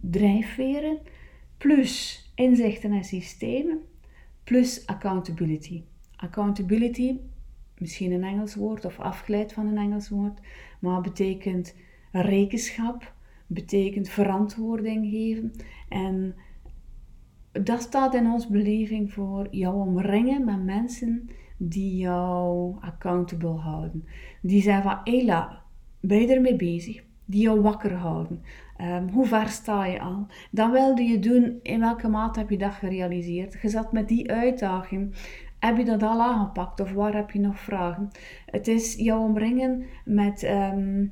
drijfveren, 0.00 0.98
plus 1.56 2.24
inzichten 2.34 2.92
en 2.92 3.04
systemen, 3.04 3.80
plus 4.44 4.86
accountability. 4.86 5.82
Accountability, 6.16 7.16
misschien 7.78 8.12
een 8.12 8.24
Engels 8.24 8.54
woord 8.54 8.84
of 8.84 8.98
afgeleid 8.98 9.52
van 9.52 9.66
een 9.66 9.78
Engels 9.78 10.08
woord, 10.08 10.40
maar 10.78 11.00
betekent 11.00 11.74
rekenschap, 12.12 13.12
betekent 13.50 14.08
verantwoording 14.08 15.10
geven. 15.10 15.52
En 15.88 16.34
dat 17.52 17.80
staat 17.80 18.14
in 18.14 18.30
ons 18.30 18.48
beleving 18.48 19.12
voor 19.12 19.48
jou 19.50 19.74
omringen 19.74 20.44
met 20.44 20.64
mensen 20.64 21.30
die 21.56 21.96
jou 21.96 22.74
accountable 22.80 23.58
houden. 23.58 24.04
Die 24.42 24.62
zeggen 24.62 24.82
van, 24.82 25.00
Ela, 25.04 25.62
ben 26.00 26.20
je 26.20 26.34
ermee 26.34 26.56
bezig? 26.56 27.02
Die 27.24 27.42
jou 27.42 27.60
wakker 27.60 27.94
houden. 27.94 28.42
Ehm, 28.76 29.08
hoe 29.08 29.26
ver 29.26 29.48
sta 29.48 29.86
je 29.86 30.00
al? 30.00 30.26
Dan 30.50 30.70
wilde 30.70 31.02
je 31.02 31.18
doen, 31.18 31.58
in 31.62 31.80
welke 31.80 32.08
mate 32.08 32.38
heb 32.38 32.50
je 32.50 32.58
dat 32.58 32.72
gerealiseerd? 32.72 33.58
Je 33.62 33.68
zat 33.68 33.92
met 33.92 34.08
die 34.08 34.30
uitdaging. 34.30 35.14
Heb 35.58 35.76
je 35.76 35.84
dat 35.84 36.02
al 36.02 36.22
aangepakt 36.22 36.80
of 36.80 36.92
waar 36.92 37.14
heb 37.14 37.30
je 37.30 37.40
nog 37.40 37.58
vragen? 37.58 38.08
Het 38.46 38.68
is 38.68 38.94
jou 38.94 39.20
omringen 39.20 39.84
met 40.04 40.42
ehm, 40.42 41.06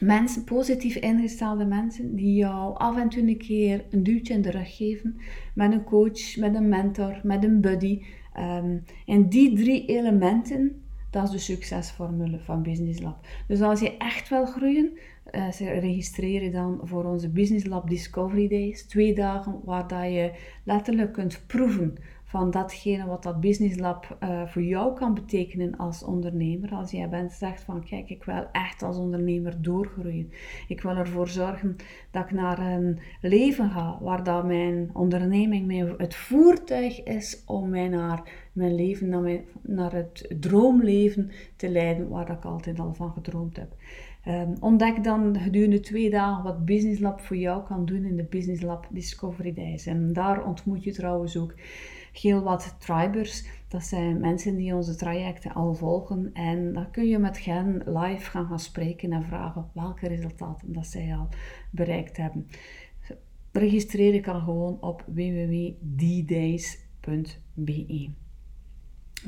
mensen, 0.00 0.44
positief 0.44 0.96
ingestelde 0.96 1.64
mensen, 1.64 2.16
die 2.16 2.34
jou 2.34 2.76
af 2.76 2.96
en 2.96 3.08
toe 3.08 3.22
een 3.22 3.38
keer 3.38 3.84
een 3.90 4.02
duwtje 4.02 4.34
in 4.34 4.42
de 4.42 4.50
rug 4.50 4.76
geven. 4.76 5.16
Met 5.54 5.72
een 5.72 5.84
coach, 5.84 6.36
met 6.36 6.54
een 6.54 6.68
mentor, 6.68 7.20
met 7.22 7.44
een 7.44 7.60
buddy. 7.60 8.02
Um, 8.38 8.82
en 9.06 9.28
die 9.28 9.56
drie 9.56 9.86
elementen, 9.86 10.82
dat 11.10 11.24
is 11.24 11.30
de 11.30 11.38
succesformule 11.38 12.38
van 12.38 12.62
Business 12.62 13.00
Lab. 13.00 13.26
Dus 13.48 13.60
als 13.60 13.80
je 13.80 13.96
echt 13.96 14.28
wil 14.28 14.46
groeien, 14.46 14.98
uh, 15.32 15.80
registreer 15.80 16.42
je 16.42 16.50
dan 16.50 16.80
voor 16.82 17.04
onze 17.04 17.28
Business 17.28 17.66
Lab 17.66 17.88
Discovery 17.88 18.48
Days. 18.48 18.86
Twee 18.86 19.14
dagen 19.14 19.60
waar 19.64 19.88
dat 19.88 20.02
je 20.02 20.32
letterlijk 20.64 21.12
kunt 21.12 21.42
proeven 21.46 21.96
van 22.34 22.50
datgene 22.50 23.06
wat 23.06 23.22
dat 23.22 23.40
Business 23.40 23.78
Lab 23.78 24.16
uh, 24.22 24.46
voor 24.46 24.62
jou 24.62 24.94
kan 24.94 25.14
betekenen 25.14 25.76
als 25.76 26.04
ondernemer. 26.04 26.70
Als 26.70 26.90
jij 26.90 27.08
bent 27.08 27.32
zegt 27.32 27.62
van 27.62 27.84
kijk, 27.84 28.10
ik 28.10 28.24
wil 28.24 28.46
echt 28.52 28.82
als 28.82 28.96
ondernemer 28.96 29.62
doorgroeien. 29.62 30.32
Ik 30.68 30.80
wil 30.80 30.96
ervoor 30.96 31.28
zorgen 31.28 31.76
dat 32.10 32.24
ik 32.24 32.30
naar 32.30 32.58
een 32.58 32.98
leven 33.20 33.70
ga 33.70 33.98
waar 34.00 34.24
dat 34.24 34.46
mijn 34.46 34.90
onderneming 34.92 35.66
mijn, 35.66 35.94
het 35.96 36.14
voertuig 36.14 37.02
is 37.02 37.42
om 37.46 37.68
mij 37.68 37.88
naar 37.88 38.48
mijn 38.52 38.74
leven, 38.74 39.08
naar, 39.08 39.20
mijn, 39.20 39.44
naar 39.62 39.92
het 39.92 40.34
droomleven 40.40 41.30
te 41.56 41.68
leiden 41.68 42.08
waar 42.08 42.30
ik 42.30 42.44
altijd 42.44 42.78
al 42.78 42.94
van 42.94 43.12
gedroomd 43.12 43.56
heb. 43.56 43.72
Um, 44.28 44.54
ontdek 44.60 45.04
dan 45.04 45.36
gedurende 45.38 45.80
twee 45.80 46.10
dagen 46.10 46.44
wat 46.44 46.64
Business 46.64 47.00
Lab 47.00 47.20
voor 47.20 47.36
jou 47.36 47.64
kan 47.64 47.84
doen 47.84 48.04
in 48.04 48.16
de 48.16 48.24
Business 48.24 48.62
Lab 48.62 48.86
Discovery 48.90 49.54
Days. 49.54 49.86
En 49.86 50.12
daar 50.12 50.44
ontmoet 50.44 50.84
je 50.84 50.92
trouwens 50.92 51.36
ook 51.36 51.54
heel 52.18 52.42
wat 52.42 52.76
tribers. 52.78 53.44
Dat 53.68 53.84
zijn 53.84 54.20
mensen 54.20 54.56
die 54.56 54.74
onze 54.74 54.96
trajecten 54.96 55.54
al 55.54 55.74
volgen. 55.74 56.30
En 56.32 56.72
dan 56.72 56.90
kun 56.90 57.06
je 57.06 57.18
met 57.18 57.44
hen 57.44 57.82
live 57.86 58.30
gaan, 58.30 58.46
gaan 58.46 58.60
spreken 58.60 59.12
en 59.12 59.24
vragen 59.24 59.70
welke 59.72 60.08
resultaten 60.08 60.72
dat 60.72 60.86
zij 60.86 61.16
al 61.16 61.28
bereikt 61.70 62.16
hebben. 62.16 62.46
Registreer 63.52 64.14
je 64.14 64.20
kan 64.20 64.40
gewoon 64.40 64.76
op 64.80 65.04
www.ddays.be. 65.06 65.74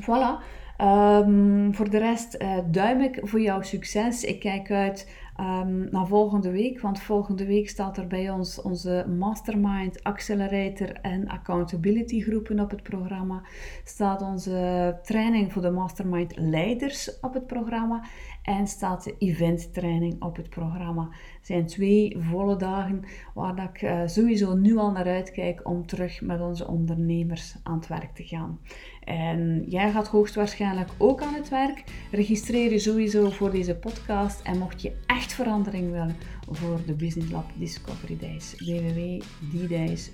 Voilà. 0.01 0.43
Um, 0.81 1.73
voor 1.73 1.89
de 1.89 1.97
rest 1.97 2.41
uh, 2.41 2.57
duim 2.71 3.01
ik 3.01 3.19
voor 3.21 3.41
jouw 3.41 3.61
succes. 3.61 4.23
Ik 4.23 4.39
kijk 4.39 4.71
uit 4.71 5.11
um, 5.39 5.87
naar 5.91 6.07
volgende 6.07 6.51
week, 6.51 6.81
want 6.81 6.99
volgende 6.99 7.45
week 7.45 7.69
staat 7.69 7.97
er 7.97 8.07
bij 8.07 8.29
ons 8.29 8.61
onze 8.61 9.05
Mastermind, 9.17 10.03
Accelerator 10.03 10.91
en 10.91 11.27
Accountability 11.27 12.21
groepen 12.21 12.59
op 12.59 12.69
het 12.69 12.83
programma. 12.83 13.41
Staat 13.83 14.21
onze 14.21 14.99
training 15.03 15.53
voor 15.53 15.61
de 15.61 15.69
Mastermind 15.69 16.37
leiders 16.37 17.19
op 17.19 17.33
het 17.33 17.47
programma 17.47 18.03
en 18.47 18.67
staat 18.67 19.03
de 19.03 19.15
event 19.17 19.73
training 19.73 20.21
op 20.21 20.35
het 20.35 20.49
programma. 20.49 21.09
Het 21.11 21.45
zijn 21.45 21.65
twee 21.65 22.17
volle 22.19 22.55
dagen 22.55 23.03
waar 23.33 23.55
dat 23.55 23.69
ik 23.73 23.81
uh, 23.81 24.01
sowieso 24.05 24.55
nu 24.55 24.77
al 24.77 24.91
naar 24.91 25.07
uitkijk 25.07 25.67
om 25.67 25.85
terug 25.85 26.21
met 26.21 26.41
onze 26.41 26.67
ondernemers 26.67 27.55
aan 27.63 27.77
het 27.77 27.87
werk 27.87 28.15
te 28.15 28.23
gaan. 28.23 28.59
En 29.03 29.63
jij 29.67 29.91
gaat 29.91 30.07
hoogstwaarschijnlijk 30.07 30.89
ook 30.97 31.21
aan 31.21 31.33
het 31.33 31.49
werk. 31.49 31.83
Registreer 32.11 32.71
je 32.71 32.79
sowieso 32.79 33.29
voor 33.29 33.51
deze 33.51 33.75
podcast. 33.75 34.41
En 34.41 34.57
mocht 34.57 34.81
je 34.81 34.95
echt 35.05 35.33
verandering 35.33 35.91
willen 35.91 36.15
voor 36.49 36.79
de 36.85 36.93
Business 36.93 37.31
Lab 37.31 37.51
Discovery 37.55 38.17
Days, 38.17 38.55
www.ddays.be. 38.59 40.11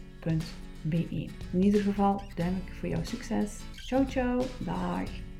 In 1.52 1.64
ieder 1.64 1.82
geval, 1.82 2.22
duim 2.36 2.56
ik 2.66 2.74
voor 2.74 2.90
jouw 2.90 3.04
succes. 3.04 3.60
Ciao, 3.76 4.06
ciao. 4.06 4.42
Dag. 4.60 5.33